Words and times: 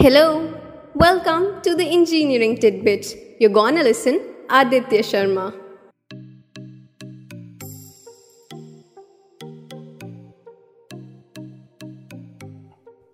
Hello, 0.00 0.54
welcome 0.94 1.60
to 1.62 1.74
the 1.74 1.84
Engineering 1.84 2.56
Tidbit. 2.56 3.36
You're 3.40 3.50
gonna 3.50 3.82
listen 3.82 4.20
Aditya 4.48 5.02
Sharma. 5.02 5.67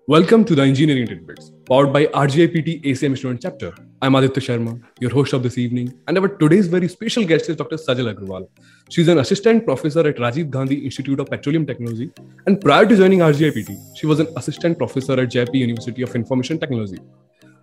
Welcome 0.07 0.45
to 0.45 0.55
the 0.55 0.61
Engineering 0.61 1.07
Tidbits, 1.07 1.51
powered 1.65 1.91
by 1.91 2.05
RGIPT 2.05 2.85
ACM 2.85 3.17
Student 3.17 3.41
Chapter. 3.41 3.73
I'm 4.03 4.15
Aditya 4.15 4.43
Sharma, 4.43 4.79
your 5.01 5.11
host 5.11 5.33
of 5.33 5.43
this 5.43 5.57
evening, 5.57 5.99
and 6.07 6.19
our 6.19 6.29
today's 6.29 6.67
very 6.67 6.89
special 6.89 7.25
guest 7.25 7.49
is 7.49 7.57
Dr. 7.57 7.77
Sajal 7.77 8.15
Agrawal. 8.15 8.47
She's 8.91 9.09
an 9.09 9.17
assistant 9.21 9.65
professor 9.65 10.07
at 10.07 10.17
Rajiv 10.17 10.51
Gandhi 10.51 10.85
Institute 10.85 11.21
of 11.21 11.31
Petroleum 11.31 11.65
Technology, 11.65 12.11
and 12.47 12.61
prior 12.61 12.85
to 12.85 12.95
joining 12.95 13.21
RGIPT, 13.21 13.97
she 13.97 14.07
was 14.07 14.21
an 14.21 14.29
assistant 14.37 14.77
professor 14.77 15.15
at 15.15 15.31
JP 15.31 15.55
University 15.55 16.03
of 16.03 16.15
Information 16.15 16.59
Technology. 16.59 16.99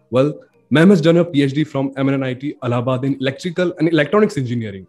Well, 0.10 0.34
ma'am 0.72 0.90
has 0.90 1.00
done 1.00 1.18
her 1.18 1.26
PhD 1.26 1.68
from 1.68 1.94
MNIT 1.94 2.58
Allahabad 2.64 3.06
in 3.06 3.18
electrical 3.22 3.72
and 3.78 3.88
electronics 3.88 4.36
engineering. 4.38 4.88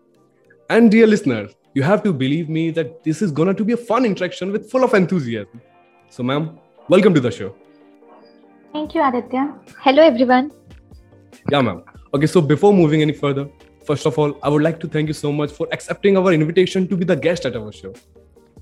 And 0.70 0.90
dear 0.90 1.06
listeners, 1.06 1.52
you 1.74 1.82
have 1.82 2.02
to 2.04 2.14
believe 2.14 2.48
me 2.48 2.70
that 2.70 3.04
this 3.04 3.20
is 3.20 3.30
gonna 3.30 3.52
to 3.52 3.62
be 3.62 3.74
a 3.74 3.76
fun 3.76 4.06
interaction 4.06 4.52
with 4.52 4.70
full 4.70 4.84
of 4.84 4.94
enthusiasm. 4.94 5.60
So, 6.08 6.22
ma'am, 6.22 6.58
welcome 6.88 7.14
to 7.14 7.20
the 7.20 7.30
show. 7.30 7.54
Thank 8.72 8.94
you, 8.94 9.02
Aditya. 9.02 9.54
Hello, 9.80 10.02
everyone. 10.02 10.50
Yeah, 11.50 11.60
ma'am. 11.60 11.82
Okay, 12.14 12.26
so 12.26 12.40
before 12.40 12.72
moving 12.72 13.02
any 13.02 13.12
further, 13.12 13.48
first 13.84 14.06
of 14.06 14.18
all, 14.18 14.38
I 14.42 14.48
would 14.48 14.62
like 14.62 14.80
to 14.80 14.88
thank 14.88 15.08
you 15.08 15.14
so 15.14 15.32
much 15.32 15.50
for 15.50 15.68
accepting 15.72 16.16
our 16.16 16.32
invitation 16.32 16.88
to 16.88 16.96
be 16.96 17.04
the 17.04 17.16
guest 17.16 17.46
at 17.46 17.56
our 17.56 17.72
show. 17.72 17.94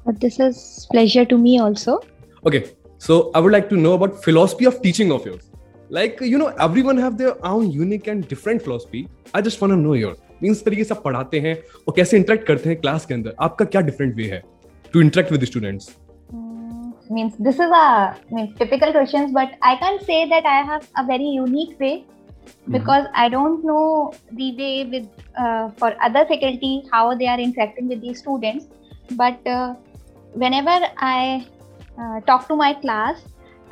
This 0.06 0.40
is 0.40 0.86
pleasure 0.90 1.24
to 1.24 1.38
me 1.38 1.58
also. 1.58 2.00
Okay, 2.46 2.70
so 2.98 3.30
I 3.34 3.40
would 3.40 3.52
like 3.52 3.68
to 3.68 3.76
know 3.76 3.94
about 3.94 4.24
philosophy 4.24 4.64
of 4.64 4.80
teaching 4.82 5.12
of 5.12 5.24
yours. 5.26 5.50
Like 5.90 6.20
you 6.20 6.38
know, 6.38 6.48
everyone 6.58 6.96
have 6.96 7.18
their 7.18 7.34
own 7.44 7.70
unique 7.70 8.06
and 8.06 8.26
different 8.26 8.62
philosophy. 8.62 9.08
I 9.34 9.40
just 9.42 9.60
want 9.60 9.72
to 9.72 9.76
know 9.76 9.94
yours. 9.94 10.18
Means 10.42 10.62
तरीके 10.64 10.84
से 10.84 10.94
आप 10.94 11.02
पढ़ाते 11.04 11.40
हैं 11.40 11.54
और 11.88 11.94
कैसे 11.96 12.16
interact 12.16 12.46
करते 12.46 12.68
हैं 12.68 12.78
class 12.80 13.04
के 13.06 13.14
अंदर 13.14 13.34
आपका 13.46 13.64
क्या 13.64 13.80
डिफरेंट 13.88 14.14
वे 14.16 14.28
है 14.30 14.42
to 14.92 15.00
interact 15.00 15.32
with 15.32 15.44
students 15.44 15.88
means 17.10 17.36
this 17.38 17.56
is 17.56 17.70
a 17.70 18.16
means 18.30 18.56
typical 18.58 18.92
questions 18.92 19.32
but 19.32 19.52
i 19.62 19.76
can't 19.76 20.02
say 20.02 20.28
that 20.28 20.46
i 20.46 20.62
have 20.70 20.88
a 20.96 21.04
very 21.04 21.30
unique 21.42 21.78
way 21.80 22.04
because 22.68 23.04
mm-hmm. 23.04 23.22
i 23.24 23.28
don't 23.28 23.64
know 23.64 24.12
the 24.32 24.52
way 24.56 24.84
with 24.84 25.08
uh, 25.36 25.70
for 25.78 25.94
other 26.02 26.24
faculty 26.26 26.82
how 26.92 27.14
they 27.14 27.26
are 27.26 27.38
interacting 27.38 27.88
with 27.88 28.00
the 28.00 28.12
students. 28.14 28.66
But 29.16 29.46
uh, 29.46 29.74
whenever 30.34 30.78
i 30.98 31.46
uh, 31.98 32.20
talk 32.20 32.46
to 32.48 32.56
my 32.56 32.74
class 32.74 33.22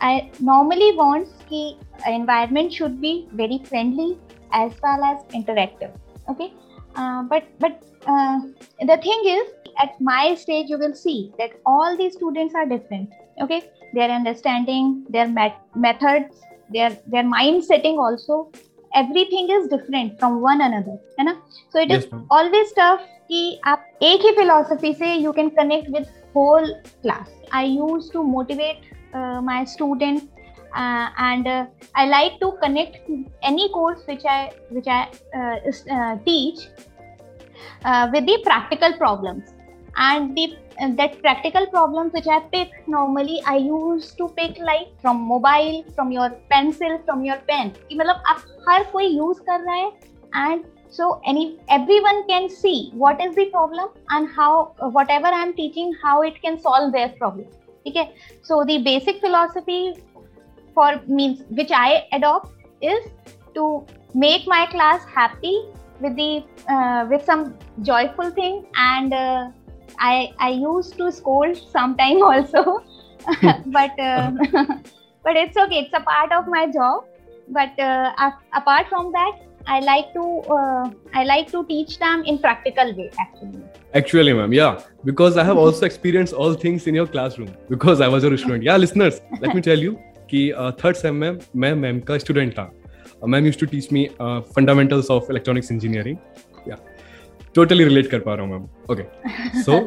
i 0.00 0.30
normally 0.40 0.92
want 0.96 1.28
the 1.50 1.76
environment 2.06 2.72
should 2.72 3.00
be 3.00 3.28
very 3.32 3.58
friendly 3.64 4.18
as 4.52 4.72
well 4.82 5.04
as 5.04 5.22
interactive 5.40 5.92
okay? 6.28 6.52
Uh, 6.96 7.22
but 7.22 7.44
but 7.60 7.82
uh, 8.06 8.40
the 8.80 8.96
thing 8.96 9.22
is 9.24 9.48
at 9.78 10.00
my 10.00 10.34
stage 10.34 10.68
you 10.68 10.78
will 10.78 10.94
see 10.94 11.32
that 11.38 11.52
all 11.64 11.96
these 11.96 12.14
students 12.14 12.54
are 12.54 12.66
different 12.66 13.08
okay 13.41 13.61
their 13.93 14.09
understanding 14.09 15.05
their 15.09 15.27
met- 15.27 15.61
methods 15.75 16.41
their 16.69 16.91
their 17.07 17.23
mind 17.23 17.63
setting 17.63 17.97
also 17.97 18.51
everything 18.95 19.49
is 19.49 19.67
different 19.67 20.19
from 20.19 20.41
one 20.41 20.61
another 20.61 20.97
है 21.19 21.25
ना 21.25 21.35
so 21.73 21.79
it 21.79 21.89
yes, 21.89 22.03
is 22.03 22.13
always 22.37 22.73
tough 22.81 23.09
कि 23.27 23.59
आप 23.67 23.85
एक 24.03 24.21
ही 24.25 24.31
philosophy 24.39 24.93
से 25.01 25.15
you 25.25 25.33
can 25.39 25.49
connect 25.59 25.89
with 25.97 26.07
whole 26.35 26.69
class 27.01 27.29
I 27.51 27.63
used 27.65 28.11
to 28.13 28.23
motivate 28.23 28.81
uh, 29.13 29.41
my 29.41 29.63
students 29.63 30.25
uh, 30.75 31.09
and 31.17 31.47
uh, 31.47 31.65
I 31.95 32.05
like 32.07 32.39
to 32.39 32.51
connect 32.63 32.97
any 33.43 33.69
course 33.69 34.01
which 34.07 34.25
I 34.25 34.51
which 34.69 34.87
I 34.87 35.01
uh, 35.35 35.55
uh 35.97 36.17
teach 36.25 36.67
uh, 37.85 38.09
with 38.13 38.25
the 38.25 38.39
practical 38.43 38.93
problems 38.93 39.53
and 39.95 40.35
the 40.35 40.57
that 40.97 41.21
practical 41.21 41.65
problems 41.67 42.13
which 42.13 42.27
I 42.27 42.39
pick 42.51 42.71
normally 42.87 43.41
I 43.45 43.57
used 43.57 44.17
to 44.17 44.29
pick 44.29 44.57
like 44.59 44.87
from 45.01 45.21
mobile 45.21 45.83
from 45.95 46.11
your 46.11 46.29
pencil 46.51 46.99
from 47.05 47.25
your 47.25 47.37
pen 47.49 47.69
कि 47.89 47.95
मतलब 47.95 48.23
आप 48.27 48.43
हर 48.69 48.83
कोई 48.93 49.17
use 49.17 49.39
कर 49.49 49.59
रहा 49.59 49.75
है 49.75 49.91
and 50.35 50.63
so 50.97 51.09
any 51.31 51.43
everyone 51.69 52.23
can 52.27 52.49
see 52.49 52.91
what 53.03 53.21
is 53.25 53.35
the 53.35 53.45
problem 53.57 53.89
and 54.09 54.29
how 54.37 54.73
whatever 54.97 55.27
I 55.27 55.43
am 55.43 55.53
teaching 55.53 55.93
how 56.03 56.21
it 56.21 56.41
can 56.41 56.59
solve 56.59 56.91
their 56.91 57.09
problem 57.09 57.47
okay 57.87 58.11
so 58.41 58.63
the 58.63 58.77
basic 58.89 59.21
philosophy 59.21 59.95
for 60.73 60.89
means 61.07 61.43
which 61.49 61.71
I 61.71 62.07
adopt 62.11 62.51
is 62.81 63.09
to 63.55 63.85
make 64.13 64.47
my 64.47 64.65
class 64.67 65.05
happy 65.05 65.55
with 65.99 66.15
the 66.15 66.43
uh, 66.67 67.05
with 67.09 67.25
some 67.25 67.55
joyful 67.81 68.31
thing 68.31 68.65
and 68.75 69.13
uh, 69.13 69.49
I 69.99 70.31
I 70.39 70.49
used 70.49 70.97
to 70.97 71.11
scold 71.11 71.57
sometime 71.71 72.21
also 72.21 72.83
but 73.77 73.99
uh, 73.99 74.31
but 75.23 75.35
it's 75.35 75.57
okay 75.57 75.79
it's 75.85 75.93
a 75.93 76.01
part 76.01 76.31
of 76.31 76.47
my 76.47 76.67
job 76.67 77.05
but 77.49 77.79
uh, 77.79 78.31
apart 78.53 78.87
from 78.89 79.11
that 79.11 79.41
I 79.65 79.79
like 79.79 80.13
to 80.13 80.23
uh, 80.53 80.89
I 81.13 81.23
like 81.23 81.51
to 81.51 81.65
teach 81.65 81.97
them 81.99 82.23
in 82.25 82.37
practical 82.37 82.93
way 82.95 83.09
actually. 83.17 83.61
Actually, 83.93 84.33
ma'am, 84.33 84.51
yeah, 84.51 84.81
because 85.05 85.37
I 85.37 85.43
have 85.45 85.57
also 85.57 85.85
experienced 85.85 86.33
all 86.33 86.53
things 86.53 86.87
in 86.87 86.95
your 86.95 87.07
classroom 87.07 87.53
because 87.69 88.01
I 88.01 88.09
was 88.09 88.25
a 88.25 88.37
student. 88.37 88.63
Yeah, 88.63 88.75
listeners, 88.75 89.21
let 89.39 89.55
me 89.55 89.61
tell 89.61 89.79
you, 89.79 89.93
कि 90.33 90.51
third 90.83 90.95
same 90.95 91.15
में 91.15 91.39
मैं 91.55 91.73
ma'am 91.75 91.99
का 92.07 92.17
student 92.17 92.53
था 92.53 92.71
ma'am 93.27 93.45
used 93.45 93.59
to 93.59 93.65
teach 93.65 93.91
me 93.93 94.05
fundamentals 94.55 95.11
of 95.11 95.27
electronics 95.31 95.71
engineering 95.71 96.17
या 96.67 96.77
Totally 97.54 97.84
relate 97.84 98.10
कर 98.10 98.18
पा 98.20 98.34
रहा 98.34 98.46
हूँ 98.46 98.52
ma'am 98.52 98.92
okay 98.92 99.62
so 99.62 99.80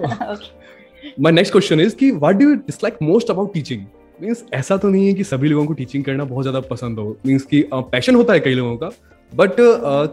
my 1.20 1.32
next 1.32 1.52
question 1.52 1.80
is 1.82 1.96
कि 1.96 2.12
what 2.12 2.36
do 2.36 2.50
you 2.50 2.56
dislike 2.56 2.98
most 3.04 3.32
about 3.32 3.54
teaching 3.54 3.86
means 4.20 4.44
ऐसा 4.54 4.78
तो 4.78 4.90
नहीं 4.90 5.08
है 5.08 5.14
कि 5.14 5.24
सभी 5.24 5.48
लोगों 5.50 5.66
को 5.66 5.74
टीचिंग 5.74 6.04
करना 6.06 6.24
बहुत 6.26 6.44
ज़्यादा 6.44 6.60
पसंद 6.68 7.00
हो. 7.00 7.16
मीन्स 7.26 7.44
कि 7.46 7.64
पैशन 7.74 8.16
होता 8.16 8.34
है 8.34 8.40
कई 8.40 8.54
लोगों 8.54 8.76
का 8.78 8.90
बट 9.34 9.56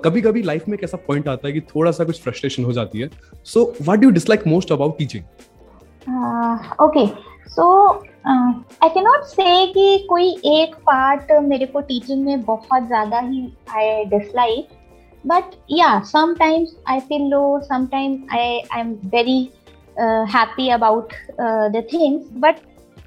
कभी 0.05 0.21
कभी 0.23 0.43
लाइफ 0.43 0.69
में 0.69 0.77
एक 0.77 0.85
ऐसा 0.85 0.97
पॉइंट 1.07 1.29
आता 1.29 1.47
है 1.49 1.53
कि 1.53 1.61
थोड़ा 1.75 1.91
सा 1.93 2.05
कुछ 2.05 2.21
फ्रस्ट्रेशन 2.23 2.65
हो 2.65 2.73
जाती 2.73 3.01
है. 3.01 3.09
So 3.47 3.65
what 3.83 3.99
do 3.99 4.11
dislike 4.11 4.47
most 4.47 4.73
about 4.73 4.99
teaching 4.99 5.25
okay 6.83 7.07
so 7.51 7.67
I 8.27 8.89
can 8.89 9.05
not 9.05 9.25
say 9.27 9.67
कि 9.73 10.07
कोई 10.09 10.31
एक 10.47 10.75
पार्ट 10.87 11.33
मेरे 11.43 11.67
को 11.67 11.81
टीचिंग 11.83 12.25
में 12.25 12.43
बहुत 12.45 12.87
ज़्यादा 12.87 13.21
ही 13.21 13.47
आई 13.77 14.05
डिसलाइक 14.07 14.69
बट 15.27 15.55
या 15.71 15.99
sometimes 16.05 16.77
I 16.89 17.01
feel 17.01 17.23
low 17.23 17.61
sometimes 17.63 18.33
I 18.33 18.61
I 18.73 18.81
am 18.81 18.93
very 19.05 19.41
happy 20.35 20.69
about 20.71 21.13
the 21.73 21.83
things 21.93 22.29
but 22.41 22.59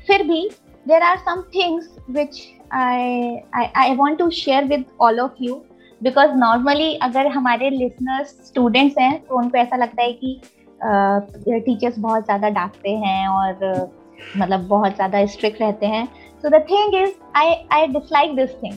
फिर 0.07 0.23
भी 0.23 0.49
there 0.87 1.03
are 1.03 1.17
some 1.17 1.41
things 1.55 1.95
which 2.09 2.41
I 2.73 3.65
I 3.75 3.95
want 3.95 4.19
to 4.19 4.29
share 4.29 4.65
with 4.65 4.85
all 5.01 5.19
of 5.19 5.43
you 5.43 5.61
because 6.01 6.31
normally 6.31 6.93
अगर 7.01 7.27
हमारे 7.27 7.69
listeners 7.69 8.29
students 8.47 8.97
हैं 8.97 9.21
तो 9.25 9.37
उनको 9.37 9.57
ऐसा 9.57 9.75
लगता 9.75 10.03
है 10.03 10.13
कि 10.13 10.39
टीचर्स 10.81 11.95
uh, 11.95 12.01
बहुत 12.01 12.23
ज़्यादा 12.25 12.49
डांटते 12.49 12.89
हैं 12.89 13.27
और 13.27 13.73
uh, 13.73 13.89
मतलब 14.37 14.67
बहुत 14.67 14.95
ज़्यादा 14.95 15.25
स्ट्रिक्ट 15.25 15.61
रहते 15.61 15.85
हैं. 15.85 16.05
So 16.43 16.49
the 16.49 16.61
thing 16.69 16.95
is 16.95 17.11
I 17.35 17.53
I 17.71 17.87
dislike 17.87 18.35
this 18.35 18.51
thing 18.63 18.73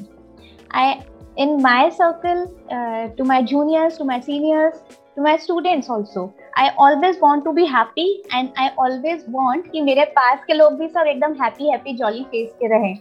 I 0.75 0.95
in 1.37 1.61
my 1.63 1.91
circle 1.91 2.43
uh, 2.71 3.09
to 3.17 3.25
my 3.25 3.43
juniors 3.43 3.97
to 3.99 4.05
my 4.05 4.21
seniors 4.21 4.75
to 5.17 5.23
my 5.23 5.37
students 5.37 5.89
also 5.89 6.23
i 6.57 6.69
always 6.79 7.17
want 7.21 7.45
to 7.45 7.53
be 7.53 7.65
happy 7.65 8.07
and 8.33 8.53
i 8.57 8.69
always 8.85 9.25
want 9.39 9.67
कि 9.73 9.83
मेरे 9.83 10.05
पास 10.19 10.45
के 10.47 10.55
लोग 10.55 10.79
भी 10.79 10.89
सब 10.89 11.07
एकदम 11.07 11.35
happy 11.43 11.73
happy 11.73 11.97
jolly 12.03 12.25
face 12.35 12.53
के 12.63 12.69
रहें 12.75 12.97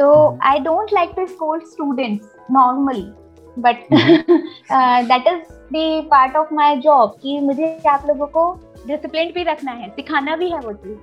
तो 0.00 0.38
I 0.48 0.58
don't 0.58 0.92
like 0.92 1.14
to 1.16 1.26
scold 1.28 1.66
students 1.66 2.26
normally 2.50 3.12
but 3.56 3.76
uh, 3.90 5.02
that 5.12 5.26
is 5.26 5.48
the 5.70 5.86
part 6.12 6.36
of 6.36 6.52
my 6.60 6.70
job 6.80 7.16
कि 7.22 7.40
मुझे 7.46 7.76
आप 7.88 8.06
लोगों 8.08 8.26
को 8.36 8.52
डिसिप्लिन 8.86 9.32
भी 9.32 9.42
रखना 9.44 9.72
है 9.72 9.88
सिखाना 9.96 10.36
भी 10.36 10.50
है 10.50 10.60
वो 10.60 10.72
चीज़ 10.72 10.98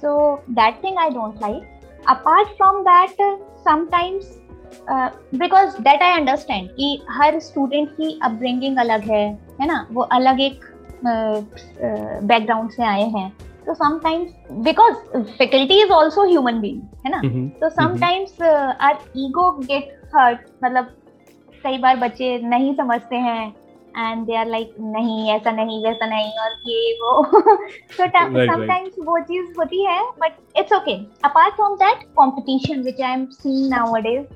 So 0.00 0.42
that 0.56 0.80
thing 0.80 0.96
I 0.98 1.10
don't 1.10 1.38
like. 1.40 1.62
Apart 2.08 2.56
from 2.56 2.84
that, 2.84 3.14
sometimes 3.62 4.38
uh, 4.70 5.80
that 5.80 6.02
I 6.02 6.12
understand 6.12 6.68
कि 6.68 7.02
हर 7.10 7.38
स्टूडेंट 7.40 7.90
की 7.90 8.20
अपब्रिंगिंग 8.22 8.78
अलग 8.78 9.00
है 9.00 9.38
है 9.60 9.66
ना? 9.66 9.86
वो 9.92 10.02
अलग 10.02 10.40
एक 10.40 10.64
बैकग्राउंड 11.04 12.64
uh, 12.64 12.70
uh, 12.70 12.76
से 12.76 12.82
आए 12.82 13.02
हैं। 13.02 13.32
तो 13.66 13.74
sometimes 13.74 14.32
because 14.52 14.94
faculty 15.38 15.82
is 15.82 15.90
also 15.90 16.24
human 16.28 16.60
being 16.60 16.80
है 17.06 17.10
ना? 17.10 17.20
तो 17.60 17.68
sometimes 17.68 18.42
our 18.80 18.98
ego 19.16 19.50
get 19.50 20.00
hurt 20.16 20.38
मतलब 20.64 20.84
कई 21.64 21.78
बार 21.78 21.96
बच्चे 21.96 22.38
नहीं 22.44 22.74
समझते 22.74 23.16
हैं 23.16 23.52
एंड 23.96 24.24
दे 24.26 24.36
आर 24.36 24.46
लाइक 24.46 24.74
नहीं 24.80 25.30
ऐसा 25.32 25.50
नहीं 25.50 25.82
वैसा 25.84 26.06
नहीं 26.06 26.32
और 26.40 26.52
ये 26.66 26.92
वो। 27.02 27.12
So 27.96 28.06
समटाइम्स 28.06 28.94
वो 29.06 29.18
चीज़ 29.20 29.52
होती 29.58 29.84
है 29.84 30.00
but 30.20 30.36
it's 30.58 30.72
okay 30.72 30.94
apart 31.24 31.54
from 31.54 31.74
that 31.76 32.02
competition 32.20 32.82
which 32.82 33.00
I 33.00 33.12
am 33.12 33.24
seeing 33.32 33.68
nowadays 33.70 34.26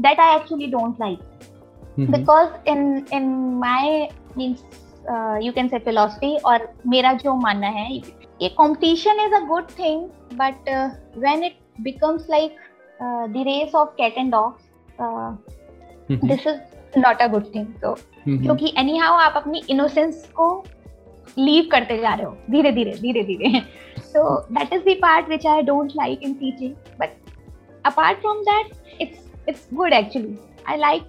that 0.00 0.20
I 0.20 0.36
actually 0.36 0.66
don't 0.66 1.00
like 1.00 2.10
because 2.10 2.48
in 2.68 3.04
in 3.12 3.28
my 3.58 4.08
means 4.36 4.64
you 5.42 5.52
can 5.52 5.68
say 5.68 5.78
philosophy 5.78 6.36
और 6.46 6.68
मेरा 6.86 7.12
जो 7.24 7.34
मानना 7.36 7.68
है 7.70 7.90
ये 7.92 8.48
competition 8.48 9.20
is 9.26 9.34
a 9.34 9.44
good 9.46 9.70
thing 9.78 10.04
but 10.34 10.68
when 11.18 11.44
it 11.44 11.58
becomes 11.80 12.26
like 12.30 12.56
the 13.02 13.44
race 13.46 13.74
of 13.74 13.88
cat 13.98 14.18
and 14.18 14.30
dogs 14.32 14.62
this 16.10 16.46
is 16.46 16.73
not 16.98 17.16
a 17.16 17.26
good 17.26 17.54
thing 17.54 17.66
तो 17.66 17.94
क्योंकि 18.28 18.74
any 18.78 18.96
how 18.96 19.12
आप 19.12 19.32
अपनी 19.36 19.62
इनोसेंस 19.70 20.30
को 20.34 20.64
लीव 21.38 21.68
करते 21.72 21.98
जा 21.98 22.14
रहे 22.14 22.26
हो 22.26 22.36
धीरे 22.50 22.72
धीरे 22.72 22.92
धीरे 22.92 23.22
धीरे। 23.22 23.60
So 24.00 24.40
that 24.40 24.72
is 24.72 24.80
दार्ट 24.80 25.28
which 25.28 25.46
I 25.46 25.62
don't 25.62 25.92
like 25.96 26.20
in 26.22 26.34
teaching 26.34 26.72
but 26.72 27.08
apart 27.84 28.18
from 28.18 28.38
that 28.38 28.66
it's 29.00 29.32
it's 29.48 29.68
good 29.74 29.92
actually 29.92 30.38
I 30.68 30.76
like 30.76 31.02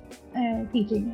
teaching 0.73 1.11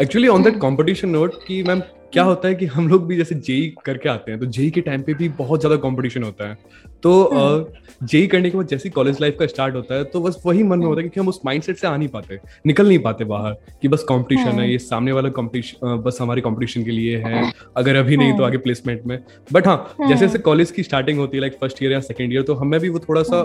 actually 0.00 0.28
on 0.28 0.42
that 0.42 0.58
competition 0.58 1.08
note 1.08 1.34
कि 1.46 1.62
मैम 1.62 1.82
क्या 2.12 2.22
होता 2.22 2.48
है 2.48 2.54
कि 2.54 2.66
हम 2.66 2.88
लोग 2.88 3.06
भी 3.06 3.16
जैसे 3.16 3.34
जेई 3.36 3.72
करके 3.84 4.08
आते 4.08 4.30
हैं 4.30 4.40
तो 4.40 4.46
जेई 4.46 4.70
के 4.70 4.80
टाइम 4.80 5.02
पे 5.02 5.14
भी 5.14 5.28
बहुत 5.36 5.60
ज़्यादा 5.60 5.76
कंपटीशन 5.82 6.22
होता 6.22 6.48
है। 6.48 6.56
तो 7.02 7.72
जेई 8.02 8.26
करने 8.26 8.50
के 8.50 8.56
बाद 8.56 8.66
जैसे 8.66 8.90
कॉलेज 8.90 9.20
लाइफ 9.20 9.36
का 9.38 9.46
स्टार्ट 9.46 9.74
होता 9.74 9.94
है 9.94 10.04
तो 10.04 10.20
बस 10.20 10.40
वही 10.46 10.62
मन 10.62 10.78
में 10.78 10.86
होता 10.86 11.00
है 11.00 11.02
क्योंकि 11.02 11.20
हम 11.20 11.28
उस 11.28 11.40
माइंडसेट 11.46 11.76
से 11.76 11.86
आ 11.86 11.96
नहीं 11.96 12.08
पाते 12.08 12.38
निकल 12.66 12.88
नहीं 12.88 12.98
पाते 12.98 13.24
बाहर 13.24 13.56
कि 13.82 13.88
बस 13.88 14.04
कंपटीशन 14.08 14.60
है 14.60 14.70
ये 14.70 14.78
सामने 14.80 15.12
वाला 15.12 15.28
कंपटीशन 15.30 16.02
बस 16.04 16.18
हमारे 16.20 16.40
कंपटीशन 16.40 16.84
के 16.84 16.90
लिए 16.90 17.18
है 17.18 17.50
अगर 17.76 17.96
अभी 17.96 18.16
नहीं 18.16 18.36
तो 18.38 18.44
आगे 18.44 18.58
प्लेसमेंट 18.58 19.06
में। 19.06 19.18
बट 19.52 19.66
हाँ 19.66 19.94
जैसे 20.00 20.20
जैसे 20.20 20.38
कॉलेज 20.40 20.70
की 20.70 20.82
स्टार्टिंग 20.82 21.18
होती 21.18 21.36
है 21.36 21.40
लाइक 21.40 21.58
फ़र्स्ट 21.60 21.82
ईयर 21.82 21.92
या 21.92 22.00
सेकेंड 22.02 22.32
ईयर 22.32 22.42
तो 22.42 22.54
हमें 22.54 22.78
भी 22.80 22.88
वो 22.88 22.98
थोड़ा 23.00 23.22
सा 23.22 23.42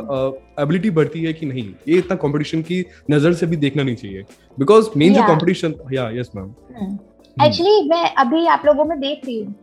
एबिलिटी 0.59 0.89
बढ़ती 0.91 1.23
है 1.23 1.33
कि 1.33 1.45
नहीं 1.45 1.67
ये 1.87 1.97
इतना 1.97 2.15
कॉम्पिटिशन 2.17 2.61
की 2.61 2.83
नज़र 3.11 3.33
से 3.33 3.45
भी 3.45 3.55
देखना 3.57 3.83
नहीं 3.83 3.95
चाहिए। 3.95 4.23
बिकॉज़ 4.57 4.89
मेन 4.97 5.13
जो 5.13 5.27
कॉम्पिटिशन 5.27 5.75
या 5.93 6.09
यस 6.19 6.31
मैम 6.35 6.97
एक्चुअली 7.43 7.79
hmm. 7.79 7.89
मैं 7.89 8.13
अभी 8.15 8.45
आप 8.47 8.63
लोगों 8.65 8.85
में 8.85 8.99
देख 8.99 9.25
रही 9.25 9.39
हूँ 9.43 9.53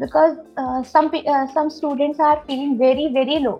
because 0.00 0.34
some 1.52 1.68
students 1.68 2.20
are 2.20 2.36
feeling 2.36 2.78
very 2.78 3.06
very 3.06 3.38
low 3.38 3.52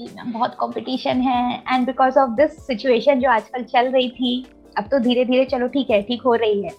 बहुत 0.00 0.56
कंपटीशन 0.60 1.20
है 1.20 1.62
and 1.72 1.86
because 1.86 2.18
of 2.18 2.30
this 2.30 2.58
situation 2.66 3.20
जो 3.20 3.30
आजकल 3.30 3.62
चल 3.62 3.88
रही 3.88 4.08
थी 4.10 4.34
अब 4.78 4.84
तो 4.84 4.98
धीरे 4.98 5.24
धीरे 5.24 5.44
चलो 5.44 5.68
ठीक 5.68 5.90
है 5.90 6.02
ठीक 6.02 6.22
हो 6.22 6.34
रही 6.34 6.62
है। 6.62 6.70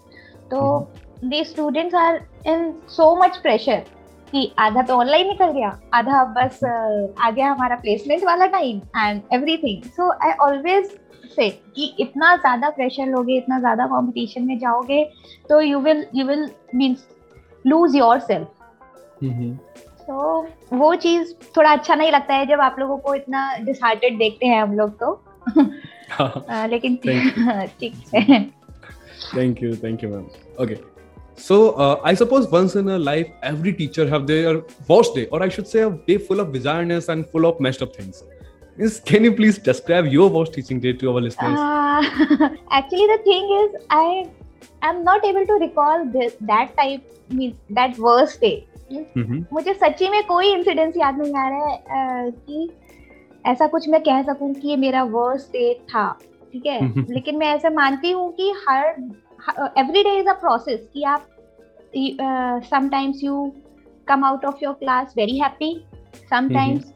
तो 0.52 0.80
they 1.24 1.44
students 1.44 1.96
are 1.96 2.22
in 2.48 2.72
so 2.90 3.16
much 3.16 3.38
pressure 3.38 3.84
कि 4.32 4.52
आधा 4.60 4.82
तो 4.82 4.96
ऑनलाइन 4.96 5.28
निकल 5.28 5.52
गया 5.52 5.80
आधा 5.94 6.24
बस 6.38 6.60
uh, 6.60 7.26
आ 7.26 7.32
गया 7.32 7.52
हमारा 7.52 7.76
प्लेसमेंट 7.76 8.24
वाला 8.24 8.46
time 8.46 8.82
and 8.98 9.22
everything 9.34 9.90
so 9.92 10.12
I 10.24 10.32
always 10.42 10.98
say 11.36 11.50
कि 11.76 11.94
इतना 12.00 12.36
ज़्यादा 12.36 12.70
प्रेशर 12.70 13.08
लोगे 13.08 13.38
इतना 13.38 13.60
ज़्यादा 13.60 13.86
कंपटीशन 13.86 14.44
में 14.44 14.58
जाओगे 14.60 15.04
तो 15.50 15.60
you 15.62 15.80
will 15.80 16.06
you 16.16 16.26
will 16.26 16.50
means 16.76 17.08
lose 17.68 17.96
your 17.96 18.20
self 18.20 18.48
तो 20.10 20.48
वो 20.74 20.94
चीज़ 20.96 21.34
थोड़ा 21.58 21.72
अच्छा 21.72 21.96
नहीं 21.96 22.12
लगता 22.12 22.34
है 22.34 22.46
जब 22.48 22.60
आप 22.62 22.76
लोगों 22.80 22.98
को 22.98 23.16
इतना 23.16 23.56
डिसहार्टेड 23.66 24.18
देखते 24.18 24.46
हैं 24.46 24.62
हम 24.62 24.74
लोग 24.78 25.00
तो 25.00 25.22
हाँ, 26.10 26.68
लेकिन 26.68 26.96
ठीक 27.80 28.04
है 28.16 28.44
thank 29.38 29.64
you 29.64 29.76
thank 29.76 30.04
you 30.04 30.10
ma'am 30.10 30.28
okay 30.64 30.78
So 31.38 31.72
uh, 31.72 32.00
I 32.02 32.14
suppose 32.14 32.48
once 32.48 32.76
in 32.76 32.88
a 32.88 32.98
life, 32.98 33.28
every 33.44 33.74
teacher 33.74 34.08
have 34.08 34.26
their 34.26 34.62
worst 34.88 35.16
day, 35.16 35.26
or 35.28 35.44
I 35.44 35.50
should 35.50 35.68
say, 35.68 35.82
a 35.82 35.90
day 35.90 36.18
full 36.18 36.40
of 36.40 36.48
bizarreness 36.48 37.10
and 37.10 37.28
full 37.28 37.46
of 37.46 37.60
messed 37.60 37.82
up 37.82 37.96
things. 37.96 38.24
Is, 38.78 39.00
can 39.00 39.24
you 39.24 39.34
please 39.34 39.58
describe 39.58 40.06
your 40.06 40.30
worst 40.30 40.54
teaching 40.54 40.82
day 40.82 40.92
to 40.92 41.12
our 41.12 41.22
listeners? 41.22 41.58
Uh, 41.58 42.50
actually, 42.72 43.08
the 43.08 43.20
thing 43.24 43.46
is, 43.64 43.82
I 43.90 44.30
am 44.82 45.02
not 45.04 45.24
able 45.24 45.46
to 45.46 45.54
recall 45.54 46.06
this 46.06 46.36
that 46.42 46.76
type 46.78 47.02
means 47.30 47.56
that 47.70 47.98
worst 47.98 48.42
day. 48.42 48.68
Mm-hmm. 48.92 49.40
मुझे 49.54 49.74
सच्ची 49.74 50.08
में 50.10 50.24
कोई 50.26 50.52
incidence 50.54 50.98
याद 50.98 51.18
नहीं 51.20 51.34
आ 51.36 51.48
रहा 51.50 51.70
है 51.70 52.32
कि 52.32 52.70
ऐसा 53.52 53.68
कुछ 53.68 53.88
मैं 53.90 54.02
कह 54.04 54.22
सकूँ 54.24 54.54
कि 54.54 54.68
ये 54.68 54.76
मेरा 54.78 55.04
वर्स्ट 55.14 55.48
डे 55.52 55.74
था 55.90 56.08
ठीक 56.54 56.66
है 56.66 56.80
mm-hmm. 56.80 57.10
लेकिन 57.14 57.38
मैं 57.38 57.48
ऐसा 57.56 57.70
मानती 57.80 58.12
हूँ 58.12 58.32
कि 58.34 58.52
हर 58.68 58.86
every 59.80 60.04
day 60.04 60.18
is 60.20 60.30
a 60.30 60.34
process 60.42 60.88
कि 60.94 61.04
आप 61.14 61.28
sometimes 62.70 63.24
you 63.24 63.52
come 64.08 64.26
out 64.26 64.46
of 64.46 64.64
your 64.64 64.74
class 64.74 65.14
very 65.18 65.38
happy 65.40 65.74
sometimes 66.30 66.94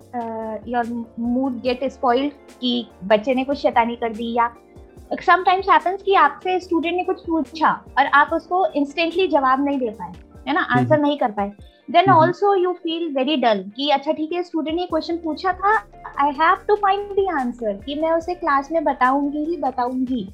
your 0.68 1.06
mood 1.19 1.60
get 1.62 1.83
spoiled 1.92 2.33
कि 2.62 2.88
बच्चे 3.04 3.33
ने 3.33 3.44
कुछ 3.44 3.57
शैतानी 3.57 3.95
कर 3.95 4.13
दी 4.13 4.33
या 4.33 4.54
समटाइम्स 5.21 5.69
हैपेंस 5.69 6.01
कि 6.04 6.13
आपसे 6.16 6.60
स्टूडेंट 6.60 6.95
ने 6.95 7.04
कुछ 7.04 7.21
पूछा 7.27 7.71
और 7.98 8.06
आप 8.06 8.30
उसको 8.33 8.66
इंस्टेंटली 8.71 9.27
जवाब 9.27 9.66
नहीं 9.66 9.80
दे 9.80 9.89
पाए 9.89 10.13
है 10.48 10.54
ना? 10.54 10.62
Answer 10.62 10.83
mm-hmm. 10.83 11.01
नहीं 11.01 11.18
कर 11.18 11.31
पाए। 11.31 11.51
Then 11.92 12.10
also 12.12 12.54
you 12.56 12.71
feel 12.74 13.07
very 13.16 13.36
dull 13.38 13.63
कि 13.75 13.89
अच्छा 13.89 14.12
ठीक 14.12 14.33
है 14.33 14.44
स्टूडेंट 14.44 14.75
ने 14.75 14.86
क्वेश्चन 14.86 15.18
पूछा 15.18 15.54
था 15.54 15.75
I 16.21 16.31
have 16.31 16.57
to 16.68 16.75
find 16.75 17.12
the 17.12 17.27
answer 17.39 17.74
कि 17.86 17.95
मैं 17.95 18.12
उसे 18.12 18.33
क्लास 18.33 18.71
में 18.71 18.83
बताऊँगी 18.83 19.44
ही 19.45 19.57
बताऊँगी। 19.57 20.27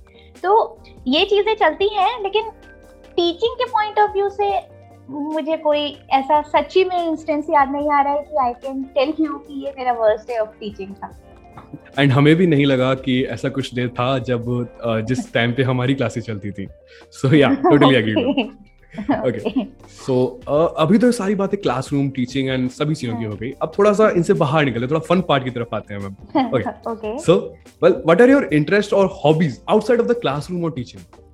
तो 0.44 0.82
ये 1.08 1.26
चीज़ें 1.26 1.56
चलती 1.56 1.88
हैं 1.96 2.22
लेकिन 2.24 2.50
टीचिंग 3.16 3.56
के 3.56 3.66
पॉइंट 3.66 4.00
ऑफ़ 4.00 4.12
व्यू 4.12 4.30
से 4.30 4.75
मुझे 5.10 5.58
कोई 5.58 5.86
ऐसा 6.14 6.42
सच्ची 6.50 6.84
में 6.84 6.98
इंस्टेंस 6.98 7.46
याद 7.50 7.72
नहीं 7.72 7.90
आ 7.92 8.02
रहा 8.02 8.14
है 8.14 8.22
कि 8.22 8.38
आई 8.44 8.54
कैन 8.56 8.84
टेल 8.96 9.14
यू 9.20 9.38
कि 9.38 9.66
ये 9.66 9.74
मेरा 9.78 9.92
वर्स्ट 9.94 10.28
डे 10.28 10.38
ऑफ़ 10.40 10.50
टीचिंग 10.60 10.94
था। 10.94 11.10
एंड 12.00 12.12
हमें 12.12 12.36
भी 12.36 12.48
नहीं 12.48 12.66
लगा 12.66 12.94
कि 12.96 13.24
ऐसा 13.32 13.50
कुछ 13.50 13.74
डे 13.76 13.88
था 14.00 14.18
जब 14.20 14.46
जिस 15.08 15.34
टाइम 15.34 15.54
पे 15.54 15.64
हमारी 15.64 15.94
क्लासेस 15.96 16.24
चलती 16.26 16.52
थी। 16.52 16.68
सो 17.12 17.34
या 17.36 17.50
टोटली 17.64 17.96
एग्री 17.96 18.24
ओके 18.94 19.64
सो 19.96 20.16
अभी 20.80 20.98
तो 20.98 21.12
सारी 21.12 21.36
बातें 21.36 21.60
क्लासरूम 21.62 22.10
टीचिंग 22.16 22.50
एंड 22.50 22.70
सभी 22.72 22.96
चीज़ों 22.96 23.18
की 23.18 23.26
हो 23.26 23.36
गई। 23.36 23.52
अब 23.62 23.72
थोड़ा 23.78 23.92
सा 23.94 24.10
इनसे 24.18 24.34
बाहर 24.42 24.66
निकले 24.66 24.88
थोड़ा 24.88 25.00
फन 25.10 25.22
पार्ट 25.30 25.44
की 25.44 25.50
तरफ़ 25.50 25.76
आते 25.76 25.94
हैं 25.94 26.02
ma'am 26.02 26.48
okay 26.92 27.18
so 27.20 27.36
well 27.84 28.02
what 28.06 28.22
are 28.22 28.30
your 28.30 28.50
interest 28.54 28.94
और 28.94 29.10
hobbies 29.24 29.62
outside 29.70 30.02
of 30.02 30.08
the 30.08 30.20
classroom 30.22 30.64
और 30.64 30.72
teaching 30.72 31.25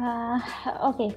okay 0.00 1.08